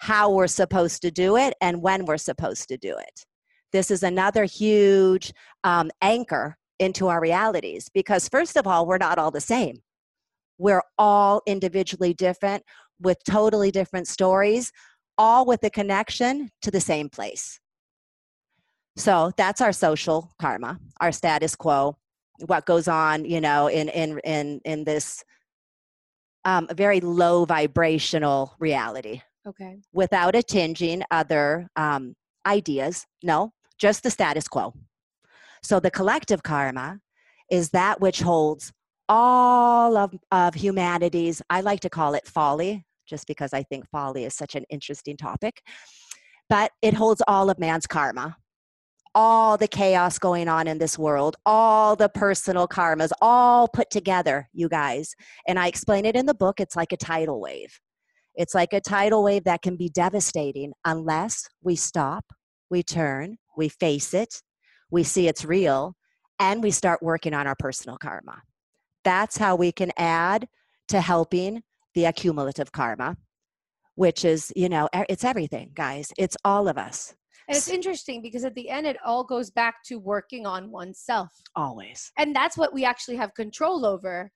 how 0.00 0.30
we're 0.30 0.46
supposed 0.46 1.02
to 1.02 1.10
do 1.10 1.36
it 1.36 1.54
and 1.60 1.82
when 1.82 2.06
we're 2.06 2.16
supposed 2.16 2.68
to 2.68 2.78
do 2.78 2.96
it. 2.96 3.24
This 3.70 3.90
is 3.90 4.02
another 4.02 4.44
huge 4.44 5.32
um, 5.62 5.90
anchor 6.00 6.56
into 6.78 7.08
our 7.08 7.20
realities 7.20 7.90
because, 7.92 8.26
first 8.26 8.56
of 8.56 8.66
all, 8.66 8.86
we're 8.86 8.96
not 8.96 9.18
all 9.18 9.30
the 9.30 9.42
same. 9.42 9.82
We're 10.56 10.82
all 10.96 11.42
individually 11.46 12.14
different 12.14 12.62
with 12.98 13.18
totally 13.28 13.70
different 13.70 14.08
stories, 14.08 14.72
all 15.18 15.44
with 15.44 15.62
a 15.64 15.70
connection 15.70 16.48
to 16.62 16.70
the 16.70 16.80
same 16.80 17.10
place. 17.10 17.60
So 18.96 19.32
that's 19.36 19.60
our 19.60 19.72
social 19.72 20.32
karma, 20.40 20.80
our 21.02 21.12
status 21.12 21.54
quo, 21.54 21.98
what 22.46 22.66
goes 22.66 22.88
on, 22.88 23.24
you 23.24 23.40
know, 23.40 23.68
in 23.68 23.88
in 23.88 24.18
in 24.24 24.60
in 24.64 24.84
this 24.84 25.24
um, 26.44 26.68
very 26.72 27.00
low 27.00 27.44
vibrational 27.44 28.54
reality 28.58 29.20
okay 29.46 29.76
without 29.92 30.34
it 30.34 30.48
tinging 30.48 31.02
other 31.10 31.68
um, 31.76 32.14
ideas. 32.46 33.06
No, 33.22 33.52
just 33.78 34.02
the 34.02 34.10
status 34.10 34.48
quo. 34.48 34.74
So 35.62 35.80
the 35.80 35.90
collective 35.90 36.42
karma 36.42 37.00
is 37.50 37.70
that 37.70 38.00
which 38.00 38.20
holds 38.20 38.72
all 39.08 39.96
of, 39.96 40.14
of 40.30 40.54
humanity's, 40.54 41.42
I 41.50 41.60
like 41.62 41.80
to 41.80 41.90
call 41.90 42.14
it 42.14 42.26
folly, 42.26 42.84
just 43.06 43.26
because 43.26 43.52
I 43.52 43.64
think 43.64 43.88
folly 43.90 44.24
is 44.24 44.34
such 44.34 44.54
an 44.54 44.64
interesting 44.70 45.16
topic. 45.16 45.62
But 46.48 46.70
it 46.80 46.94
holds 46.94 47.22
all 47.26 47.50
of 47.50 47.58
man's 47.58 47.86
karma, 47.86 48.36
all 49.14 49.56
the 49.56 49.68
chaos 49.68 50.18
going 50.18 50.48
on 50.48 50.66
in 50.68 50.78
this 50.78 50.98
world, 50.98 51.36
all 51.44 51.96
the 51.96 52.08
personal 52.08 52.68
karmas, 52.68 53.10
all 53.20 53.68
put 53.68 53.90
together, 53.90 54.48
you 54.52 54.68
guys. 54.68 55.14
And 55.46 55.58
I 55.58 55.66
explain 55.66 56.04
it 56.04 56.16
in 56.16 56.26
the 56.26 56.34
book. 56.34 56.60
It's 56.60 56.76
like 56.76 56.92
a 56.92 56.96
tidal 56.96 57.40
wave. 57.40 57.80
It's 58.36 58.54
like 58.54 58.72
a 58.72 58.80
tidal 58.80 59.24
wave 59.24 59.44
that 59.44 59.62
can 59.62 59.76
be 59.76 59.88
devastating 59.88 60.72
unless 60.84 61.48
we 61.62 61.76
stop, 61.76 62.24
we 62.70 62.82
turn, 62.82 63.36
we 63.56 63.68
face 63.68 64.14
it, 64.14 64.40
we 64.90 65.02
see 65.02 65.26
it's 65.28 65.44
real, 65.44 65.96
and 66.38 66.62
we 66.62 66.70
start 66.70 67.02
working 67.02 67.34
on 67.34 67.46
our 67.46 67.56
personal 67.56 67.98
karma. 67.98 68.42
That's 69.04 69.36
how 69.36 69.56
we 69.56 69.72
can 69.72 69.90
add 69.96 70.46
to 70.88 71.00
helping 71.00 71.62
the 71.94 72.04
accumulative 72.04 72.72
karma, 72.72 73.16
which 73.96 74.24
is, 74.24 74.52
you 74.54 74.68
know, 74.68 74.88
it's 74.92 75.24
everything, 75.24 75.72
guys. 75.74 76.12
It's 76.16 76.36
all 76.44 76.68
of 76.68 76.78
us. 76.78 77.14
And 77.50 77.56
it's 77.56 77.68
interesting 77.68 78.22
because 78.22 78.44
at 78.44 78.54
the 78.54 78.70
end, 78.70 78.86
it 78.86 78.96
all 79.04 79.24
goes 79.24 79.50
back 79.50 79.82
to 79.86 79.98
working 79.98 80.46
on 80.46 80.70
oneself. 80.70 81.30
Always. 81.56 82.12
And 82.16 82.34
that's 82.34 82.56
what 82.56 82.72
we 82.72 82.84
actually 82.84 83.16
have 83.16 83.34
control 83.34 83.84
over. 83.84 84.30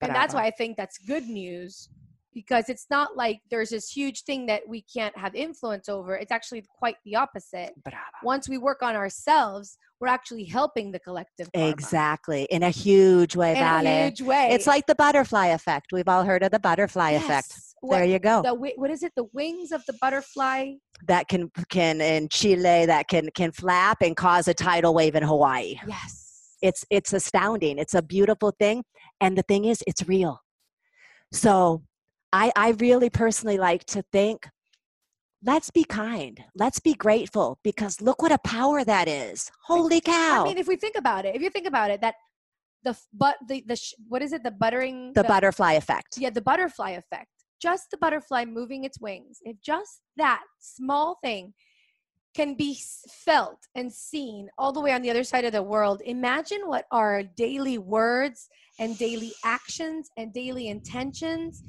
And 0.00 0.14
that's 0.14 0.34
why 0.34 0.44
I 0.44 0.50
think 0.50 0.76
that's 0.76 0.98
good 0.98 1.28
news 1.28 1.88
because 2.34 2.68
it's 2.68 2.86
not 2.90 3.16
like 3.16 3.40
there's 3.50 3.70
this 3.70 3.90
huge 3.90 4.22
thing 4.22 4.46
that 4.46 4.62
we 4.68 4.82
can't 4.82 5.16
have 5.18 5.34
influence 5.34 5.88
over. 5.88 6.16
It's 6.16 6.30
actually 6.30 6.64
quite 6.78 6.96
the 7.04 7.16
opposite. 7.16 7.72
Bravo. 7.82 7.98
Once 8.22 8.48
we 8.48 8.58
work 8.58 8.82
on 8.82 8.94
ourselves, 8.94 9.76
we're 10.00 10.08
actually 10.08 10.44
helping 10.44 10.92
the 10.92 11.00
collective. 11.00 11.48
karma 11.52 11.68
Exactly. 11.68 12.46
In 12.50 12.62
a 12.62 12.70
huge 12.70 13.34
way, 13.34 13.56
In 13.56 13.62
a 13.62 14.04
huge 14.04 14.22
way. 14.22 14.50
It's 14.52 14.66
like 14.66 14.86
the 14.86 14.94
butterfly 14.94 15.46
effect. 15.46 15.88
We've 15.92 16.08
all 16.08 16.24
heard 16.24 16.42
of 16.42 16.52
the 16.52 16.60
butterfly 16.60 17.10
effect. 17.10 17.48
Yes. 17.50 17.74
What, 17.80 17.96
There 17.96 18.04
you 18.04 18.18
go. 18.18 18.42
the 18.42 18.54
what 18.54 18.90
is 18.90 19.02
it? 19.02 19.12
The 19.16 19.28
wings 19.32 19.72
of 19.72 19.84
the 19.86 19.94
butterfly. 20.00 20.74
That 21.06 21.28
can 21.28 21.50
can 21.68 22.00
in 22.00 22.28
Chile 22.28 22.86
that 22.86 23.08
can 23.08 23.28
can 23.34 23.52
flap 23.52 23.98
and 24.02 24.16
cause 24.16 24.48
a 24.48 24.54
tidal 24.54 24.94
wave 24.94 25.14
in 25.14 25.22
Hawaii. 25.22 25.76
Yes. 25.86 26.56
It's 26.60 26.84
it's 26.90 27.12
astounding. 27.12 27.78
It's 27.78 27.94
a 27.94 28.02
beautiful 28.02 28.52
thing, 28.58 28.82
and 29.20 29.38
the 29.38 29.42
thing 29.42 29.64
is, 29.64 29.82
it's 29.86 30.08
real. 30.08 30.40
So, 31.32 31.82
I 32.32 32.50
I 32.56 32.70
really 32.72 33.10
personally 33.10 33.58
like 33.58 33.84
to 33.86 34.02
think. 34.12 34.48
Let's 35.44 35.70
be 35.70 35.84
kind. 35.84 36.42
Let's 36.56 36.80
be 36.80 36.94
grateful 36.94 37.60
because 37.62 38.00
look 38.00 38.22
what 38.22 38.32
a 38.32 38.38
power 38.38 38.82
that 38.84 39.06
is. 39.06 39.52
Holy 39.66 40.00
cow! 40.00 40.42
I 40.42 40.44
mean, 40.48 40.58
if 40.58 40.66
we 40.66 40.74
think 40.74 40.96
about 40.98 41.24
it, 41.26 41.36
if 41.36 41.42
you 41.42 41.48
think 41.48 41.68
about 41.68 41.92
it, 41.92 42.00
that 42.00 42.16
the 42.82 42.96
but 43.12 43.36
the 43.48 43.62
the 43.66 43.76
sh- 43.76 43.94
what 44.08 44.20
is 44.20 44.32
it? 44.32 44.42
The 44.42 44.50
buttering. 44.50 45.12
the 45.14 45.22
butterfly 45.22 45.74
effect. 45.74 46.18
Yeah, 46.18 46.30
the 46.30 46.42
butterfly 46.42 46.90
effect. 46.90 47.30
Just 47.60 47.90
the 47.90 47.96
butterfly 47.96 48.44
moving 48.44 48.84
its 48.84 49.00
wings. 49.00 49.38
If 49.42 49.60
just 49.60 50.00
that 50.16 50.42
small 50.60 51.18
thing 51.22 51.54
can 52.34 52.54
be 52.54 52.78
felt 53.24 53.58
and 53.74 53.92
seen 53.92 54.48
all 54.58 54.72
the 54.72 54.80
way 54.80 54.92
on 54.92 55.02
the 55.02 55.10
other 55.10 55.24
side 55.24 55.44
of 55.44 55.52
the 55.52 55.62
world, 55.62 56.02
imagine 56.04 56.60
what 56.66 56.84
our 56.92 57.22
daily 57.22 57.78
words 57.78 58.48
and 58.78 58.96
daily 58.96 59.32
actions 59.44 60.08
and 60.16 60.32
daily 60.32 60.68
intentions 60.68 61.62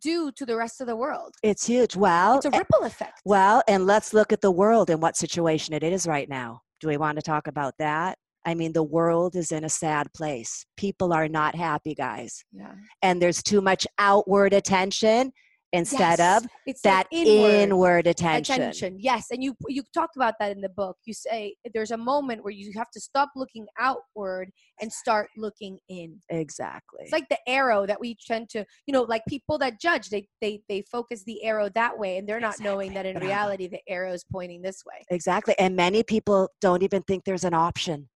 do 0.00 0.30
to 0.32 0.46
the 0.46 0.56
rest 0.56 0.80
of 0.80 0.86
the 0.86 0.96
world. 0.96 1.34
It's 1.42 1.66
huge. 1.66 1.96
Well, 1.96 2.36
It's 2.36 2.46
a 2.46 2.50
ripple 2.50 2.84
effect. 2.84 3.20
Well, 3.24 3.62
and 3.68 3.86
let's 3.86 4.14
look 4.14 4.32
at 4.32 4.40
the 4.40 4.50
world 4.50 4.88
and 4.88 5.02
what 5.02 5.16
situation 5.16 5.74
it 5.74 5.82
is 5.82 6.06
right 6.06 6.28
now. 6.28 6.62
Do 6.80 6.88
we 6.88 6.96
want 6.96 7.16
to 7.16 7.22
talk 7.22 7.46
about 7.46 7.74
that? 7.78 8.16
I 8.46 8.54
mean, 8.54 8.72
the 8.72 8.82
world 8.82 9.36
is 9.36 9.52
in 9.52 9.64
a 9.64 9.68
sad 9.68 10.12
place. 10.14 10.64
People 10.76 11.12
are 11.12 11.28
not 11.28 11.54
happy, 11.54 11.94
guys. 11.94 12.44
Yeah. 12.52 12.72
And 13.02 13.20
there's 13.20 13.42
too 13.42 13.60
much 13.60 13.86
outward 13.98 14.52
attention 14.54 15.32
instead 15.72 16.18
Yes. 16.18 16.42
of 16.42 16.50
it's 16.66 16.82
that 16.82 17.06
like 17.12 17.26
inward. 17.26 17.50
inward 17.50 18.06
attention. 18.08 18.56
attention. 18.56 18.96
Yes, 18.98 19.26
and 19.30 19.40
you 19.44 19.54
you 19.68 19.84
talked 19.94 20.16
about 20.16 20.34
that 20.40 20.50
in 20.50 20.60
the 20.60 20.68
book. 20.68 20.96
You 21.04 21.14
say 21.14 21.54
there's 21.74 21.92
a 21.92 21.96
moment 21.96 22.42
where 22.42 22.52
you 22.52 22.72
have 22.76 22.90
to 22.90 23.00
stop 23.00 23.30
looking 23.36 23.66
outward 23.78 24.50
and 24.80 24.92
start 24.92 25.28
looking 25.36 25.78
in. 25.88 26.18
Exactly. 26.28 27.02
It's 27.04 27.12
like 27.12 27.28
the 27.28 27.38
arrow 27.46 27.86
that 27.86 28.00
we 28.00 28.16
tend 28.26 28.48
to, 28.50 28.64
you 28.86 28.92
know, 28.92 29.02
like 29.02 29.22
people 29.28 29.58
that 29.58 29.80
judge, 29.80 30.08
they 30.08 30.26
they 30.40 30.60
they 30.68 30.82
focus 30.90 31.22
the 31.24 31.44
arrow 31.44 31.68
that 31.76 31.96
way, 31.96 32.16
and 32.16 32.28
they're 32.28 32.40
not 32.40 32.58
knowing 32.58 32.92
that 32.94 33.06
in 33.06 33.18
reality 33.18 33.68
the 33.68 33.80
arrow 33.88 34.12
is 34.12 34.24
pointing 34.32 34.62
this 34.62 34.82
way. 34.84 35.04
exactly. 35.10 35.54
And 35.58 35.76
many 35.76 36.02
people 36.02 36.48
don't 36.60 36.82
even 36.82 37.02
think 37.02 37.24
there's 37.24 37.44
an 37.44 37.54
option. 37.54 38.08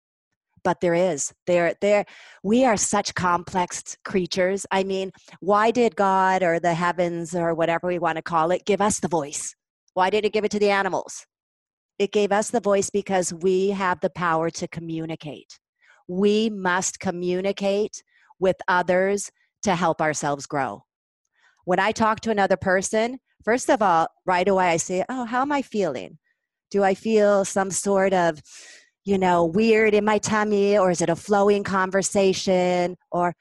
But 0.64 0.80
there 0.80 0.94
is. 0.94 1.32
There 1.46 1.74
there 1.80 2.04
we 2.42 2.64
are 2.64 2.76
such 2.76 3.14
complex 3.14 3.96
creatures. 4.04 4.64
I 4.70 4.84
mean, 4.84 5.10
why 5.40 5.70
did 5.70 5.96
God 5.96 6.42
or 6.42 6.60
the 6.60 6.74
heavens 6.74 7.34
or 7.34 7.54
whatever 7.54 7.88
we 7.88 7.98
want 7.98 8.16
to 8.16 8.22
call 8.22 8.50
it 8.52 8.64
give 8.64 8.80
us 8.80 9.00
the 9.00 9.08
voice? 9.08 9.54
Why 9.94 10.08
did 10.10 10.24
it 10.24 10.32
give 10.32 10.44
it 10.44 10.50
to 10.52 10.58
the 10.58 10.70
animals? 10.70 11.26
It 11.98 12.12
gave 12.12 12.32
us 12.32 12.50
the 12.50 12.60
voice 12.60 12.90
because 12.90 13.32
we 13.32 13.68
have 13.68 14.00
the 14.00 14.10
power 14.10 14.50
to 14.50 14.68
communicate. 14.68 15.58
We 16.08 16.50
must 16.50 16.98
communicate 17.00 18.02
with 18.38 18.56
others 18.66 19.30
to 19.62 19.74
help 19.74 20.00
ourselves 20.00 20.46
grow. 20.46 20.84
When 21.64 21.78
I 21.78 21.92
talk 21.92 22.20
to 22.20 22.30
another 22.30 22.56
person, 22.56 23.18
first 23.44 23.70
of 23.70 23.82
all, 23.82 24.08
right 24.26 24.48
away 24.48 24.68
I 24.68 24.76
say, 24.78 25.04
Oh, 25.08 25.24
how 25.24 25.42
am 25.42 25.52
I 25.52 25.62
feeling? 25.62 26.18
Do 26.70 26.82
I 26.82 26.94
feel 26.94 27.44
some 27.44 27.70
sort 27.70 28.12
of, 28.14 28.40
you 29.04 29.18
know, 29.18 29.44
weird 29.44 29.94
in 29.94 30.04
my 30.04 30.18
tummy, 30.18 30.78
or 30.78 30.90
is 30.90 31.00
it 31.00 31.08
a 31.08 31.16
flowing 31.16 31.64
conversation? 31.64 32.96
Or 33.10 33.34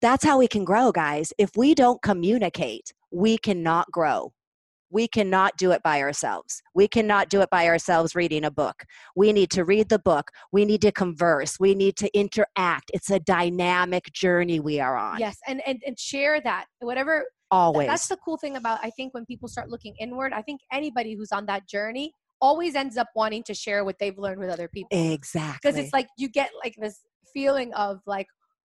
that's 0.00 0.24
how 0.24 0.38
we 0.38 0.48
can 0.48 0.64
grow, 0.64 0.92
guys. 0.92 1.32
If 1.38 1.50
we 1.56 1.74
don't 1.74 2.00
communicate, 2.02 2.92
we 3.10 3.38
cannot 3.38 3.90
grow. 3.90 4.32
We 4.88 5.08
cannot 5.08 5.56
do 5.56 5.72
it 5.72 5.82
by 5.82 6.00
ourselves. 6.00 6.62
We 6.74 6.86
cannot 6.86 7.28
do 7.28 7.40
it 7.40 7.50
by 7.50 7.66
ourselves 7.66 8.14
reading 8.14 8.44
a 8.44 8.50
book. 8.50 8.84
We 9.16 9.32
need 9.32 9.50
to 9.50 9.64
read 9.64 9.88
the 9.88 9.98
book. 9.98 10.30
We 10.52 10.64
need 10.64 10.80
to 10.82 10.92
converse. 10.92 11.58
We 11.58 11.74
need 11.74 11.96
to 11.96 12.18
interact. 12.18 12.90
It's 12.94 13.10
a 13.10 13.18
dynamic 13.18 14.12
journey 14.12 14.60
we 14.60 14.78
are 14.78 14.96
on. 14.96 15.18
Yes, 15.18 15.38
and 15.46 15.60
and 15.66 15.82
and 15.84 15.98
share 15.98 16.40
that 16.40 16.66
whatever. 16.78 17.26
Always. 17.50 17.88
That's 17.88 18.08
the 18.08 18.16
cool 18.24 18.38
thing 18.38 18.56
about 18.56 18.78
I 18.82 18.90
think 18.90 19.12
when 19.12 19.26
people 19.26 19.48
start 19.48 19.70
looking 19.70 19.94
inward, 20.00 20.32
I 20.32 20.42
think 20.42 20.60
anybody 20.72 21.14
who's 21.14 21.32
on 21.32 21.46
that 21.46 21.68
journey 21.68 22.12
always 22.40 22.74
ends 22.74 22.96
up 22.96 23.08
wanting 23.14 23.42
to 23.44 23.54
share 23.54 23.84
what 23.84 23.98
they've 23.98 24.18
learned 24.18 24.40
with 24.40 24.50
other 24.50 24.68
people. 24.68 24.88
exactly. 24.92 25.58
because 25.62 25.78
it's 25.78 25.92
like 25.92 26.08
you 26.18 26.28
get 26.28 26.50
like 26.62 26.74
this 26.78 27.00
feeling 27.32 27.72
of 27.74 28.00
like 28.06 28.26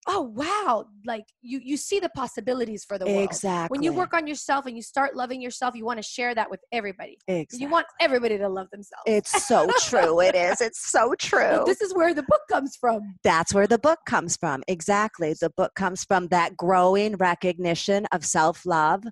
oh 0.07 0.21
wow 0.21 0.85
like 1.05 1.23
you 1.41 1.59
you 1.63 1.77
see 1.77 1.99
the 1.99 2.09
possibilities 2.09 2.83
for 2.83 2.97
the 2.97 3.05
world 3.05 3.23
exactly. 3.23 3.73
when 3.73 3.83
you 3.83 3.93
work 3.93 4.13
on 4.13 4.27
yourself 4.27 4.65
and 4.65 4.75
you 4.75 4.81
start 4.81 5.15
loving 5.15 5.41
yourself 5.41 5.75
you 5.75 5.85
want 5.85 5.97
to 5.97 6.03
share 6.03 6.35
that 6.35 6.49
with 6.49 6.59
everybody 6.71 7.17
exactly. 7.27 7.59
you 7.59 7.69
want 7.69 7.85
everybody 8.01 8.37
to 8.37 8.49
love 8.49 8.69
themselves 8.71 9.03
It's 9.05 9.45
so 9.45 9.69
true. 9.79 10.19
It 10.21 10.35
is. 10.35 10.61
It's 10.61 10.91
so 10.91 11.13
true. 11.19 11.39
Well, 11.39 11.65
this 11.65 11.81
is 11.81 11.93
where 11.93 12.13
the 12.13 12.23
book 12.23 12.41
comes 12.49 12.75
from 12.75 13.15
That's 13.23 13.53
where 13.53 13.67
the 13.67 13.79
book 13.79 13.99
comes 14.05 14.37
from. 14.37 14.63
Exactly. 14.67 15.33
The 15.39 15.51
book 15.51 15.73
comes 15.75 16.03
from 16.03 16.27
that 16.27 16.55
growing 16.57 17.15
recognition 17.15 18.05
of 18.11 18.25
self 18.25 18.65
love 18.65 19.03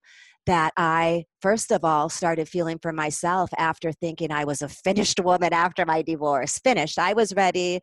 that 0.48 0.74
I, 0.78 1.26
first 1.42 1.72
of 1.72 1.84
all, 1.84 2.10
started 2.10 2.50
feeling 2.50 2.80
for 2.82 2.92
myself 2.92 3.50
after 3.58 3.92
thinking 3.92 4.32
I 4.32 4.46
was 4.46 4.62
a 4.62 4.70
finished 4.70 5.20
woman 5.20 5.54
after 5.54 5.86
my 5.86 6.02
divorce. 6.02 6.60
Finished. 6.60 6.98
I 7.00 7.14
was 7.14 7.34
ready 7.36 7.80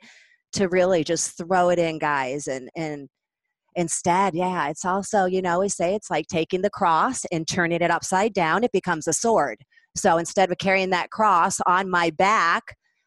to 0.54 0.68
really 0.68 1.04
just 1.04 1.36
throw 1.36 1.68
it 1.70 1.78
in, 1.78 1.98
guys. 1.98 2.46
And, 2.46 2.68
and, 2.76 3.08
Instead, 3.76 4.34
yeah, 4.34 4.68
it's 4.70 4.84
also, 4.84 5.26
you 5.26 5.40
know, 5.40 5.60
we 5.60 5.68
say 5.68 5.94
it's 5.94 6.10
like 6.10 6.26
taking 6.26 6.62
the 6.62 6.70
cross 6.70 7.24
and 7.30 7.46
turning 7.46 7.80
it 7.80 7.92
upside 7.92 8.32
down, 8.32 8.64
it 8.64 8.72
becomes 8.72 9.06
a 9.06 9.12
sword. 9.12 9.58
So 9.96 10.16
instead 10.16 10.50
of 10.50 10.58
carrying 10.58 10.90
that 10.90 11.10
cross 11.10 11.60
on 11.64 11.88
my 11.88 12.10
back, 12.10 12.64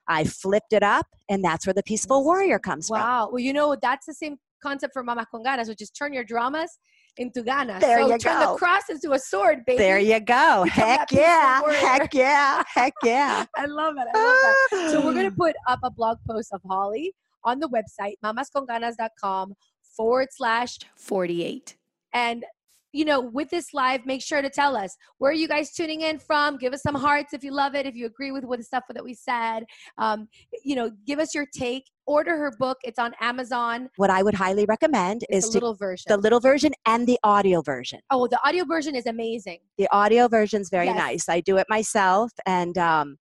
I 0.08 0.24
flipped 0.24 0.72
it 0.72 0.84
up, 0.84 1.08
and 1.30 1.44
that's 1.44 1.66
where 1.66 1.74
the 1.74 1.84
peaceful 1.84 2.24
warrior 2.24 2.58
comes 2.58 2.88
from. 2.88 3.00
wow 3.00 3.30
well 3.32 3.40
you 3.40 3.52
know 3.54 3.76
that's 3.82 4.06
the 4.06 4.14
same 4.14 4.38
concept 4.64 4.94
for 4.94 5.04
mama 5.04 5.26
con 5.30 5.44
ganas 5.44 5.68
which 5.68 5.82
is 5.82 5.90
turn 5.90 6.14
your 6.14 6.24
dramas 6.24 6.80
into 7.18 7.44
ganas. 7.44 7.82
There 7.82 8.02
so 8.02 8.08
you 8.08 8.18
turn 8.18 8.40
go. 8.40 8.54
the 8.54 8.58
cross 8.58 8.84
into 8.90 9.12
a 9.12 9.20
sword 9.20 9.60
baby 9.66 9.78
There 9.78 10.00
you 10.00 10.20
go. 10.20 10.64
Heck 10.70 11.12
yeah. 11.12 11.62
Heck 11.74 12.14
yeah. 12.14 12.64
Heck 12.74 12.94
yeah. 13.04 13.46
I 13.56 13.66
love 13.66 13.96
it. 13.98 14.08
I 14.14 14.18
love 14.18 14.82
that. 14.82 14.92
So 14.92 15.06
we're 15.06 15.14
gonna 15.14 15.32
put 15.32 15.56
up 15.68 15.80
a 15.84 15.92
blog 15.92 16.18
post 16.28 16.54
of 16.54 16.62
Holly 16.68 17.14
on 17.44 17.60
the 17.60 17.70
website, 17.70 18.14
mamasconganas.com 18.24 19.54
forward 19.96 20.28
slash 20.32 20.80
48. 20.96 21.76
And 22.14 22.46
you 22.94 23.06
know, 23.06 23.22
with 23.22 23.50
this 23.50 23.74
live, 23.74 24.06
make 24.06 24.22
sure 24.22 24.42
to 24.42 24.50
tell 24.50 24.76
us 24.76 24.96
where 25.18 25.32
are 25.32 25.36
you 25.36 25.48
guys 25.48 25.74
tuning 25.74 26.02
in 26.02 26.20
from. 26.20 26.58
Give 26.58 26.74
us 26.74 26.82
some 26.82 26.96
hearts 26.96 27.34
if 27.34 27.44
you 27.44 27.52
love 27.52 27.74
it, 27.74 27.86
if 27.86 27.96
you 27.96 28.06
agree 28.06 28.32
with 28.32 28.44
what 28.44 28.60
the 28.60 28.66
stuff 28.66 28.84
that 28.94 29.04
we 29.04 29.14
said. 29.14 29.64
Um, 29.98 30.28
you 30.66 30.76
know, 30.76 30.92
give 31.08 31.20
us 31.20 31.34
your 31.34 31.46
take. 31.54 31.86
Order 32.12 32.36
her 32.38 32.52
book. 32.60 32.78
It's 32.84 33.00
on 33.00 33.14
Amazon. 33.22 33.90
What 33.96 34.10
I 34.10 34.22
would 34.22 34.34
highly 34.34 34.66
recommend 34.66 35.24
It's 35.30 35.46
is 35.46 35.52
the 35.54 35.58
little 35.60 35.76
version. 35.76 36.10
the 36.10 36.18
little 36.18 36.42
version 36.42 36.74
and 36.86 37.08
the 37.08 37.18
audio 37.24 37.62
version. 37.62 38.02
oh, 38.10 38.28
the 38.28 38.40
audio 38.46 38.66
version 38.66 38.96
is 38.96 39.06
amazing. 39.06 39.60
The 39.78 39.88
audio 39.92 40.28
version's 40.28 40.70
very 40.70 40.88
Yes. 40.88 40.98
nice. 40.98 41.30
I 41.30 41.40
do 41.40 41.56
it 41.58 41.68
myself 41.70 42.32
and 42.46 42.78
um 42.78 43.18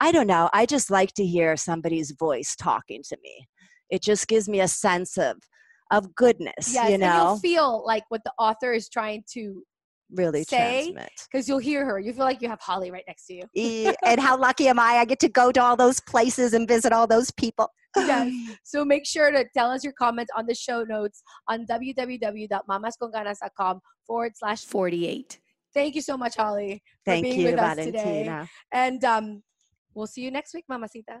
I 0.00 0.10
don't 0.10 0.26
know, 0.26 0.50
I 0.52 0.66
just 0.66 0.90
like 0.90 1.12
to 1.14 1.24
hear 1.24 1.56
somebody's 1.56 2.10
voice 2.18 2.56
talking 2.56 3.02
to 3.08 3.16
me. 3.22 3.46
It 3.88 4.02
just 4.02 4.26
gives 4.26 4.48
me 4.48 4.60
a 4.60 4.68
sense 4.68 5.16
of 5.16 5.36
of 5.92 6.12
goodness, 6.16 6.74
Yes, 6.74 6.88
you 6.88 6.94
and 6.94 7.02
you'll 7.04 7.38
feel 7.38 7.84
like 7.86 8.02
what 8.08 8.24
the 8.24 8.32
author 8.38 8.72
is 8.72 8.88
trying 8.88 9.22
to, 9.34 9.62
really 10.12 10.44
say- 10.44 10.92
transmit. 10.92 11.10
because 11.30 11.48
you'll 11.48 11.58
hear 11.58 11.84
her. 11.84 11.98
You 11.98 12.12
feel 12.12 12.24
like 12.24 12.40
you 12.42 12.48
have 12.48 12.60
Holly 12.60 12.90
right 12.90 13.04
next 13.06 13.26
to 13.26 13.34
you. 13.34 13.42
And 14.04 14.20
how 14.20 14.36
lucky 14.38 14.68
am 14.68 14.78
I? 14.78 14.98
I 14.98 15.04
get 15.04 15.18
to 15.20 15.28
go 15.28 15.50
to 15.52 15.62
all 15.62 15.76
those 15.76 16.00
places 16.00 16.52
and 16.54 16.66
visit 16.68 16.92
all 16.92 17.06
those 17.06 17.30
people. 17.32 17.68
Yes. 17.96 18.32
So 18.64 18.84
make 18.84 19.06
sure 19.06 19.30
to 19.30 19.44
tell 19.56 19.70
us 19.70 19.84
your 19.84 19.92
comments 19.92 20.32
on 20.36 20.46
the 20.46 20.54
show 20.54 20.82
notes 20.82 21.22
on 21.48 21.64
www.mamasconganas.com 21.66 23.80
forward 24.06 24.32
slash 24.36 24.64
48. 24.64 25.38
Thank 25.72 25.94
you 25.94 26.02
so 26.02 26.16
much, 26.16 26.36
Holly, 26.36 26.82
for 27.04 27.12
Thank 27.12 27.24
being 27.24 27.40
you, 27.40 27.46
with 27.46 27.58
us 27.58 27.76
today. 27.76 28.46
And 28.72 29.04
um, 29.04 29.42
we'll 29.94 30.06
see 30.06 30.22
you 30.22 30.30
next 30.30 30.54
week, 30.54 30.64
Mamacita. 30.68 31.20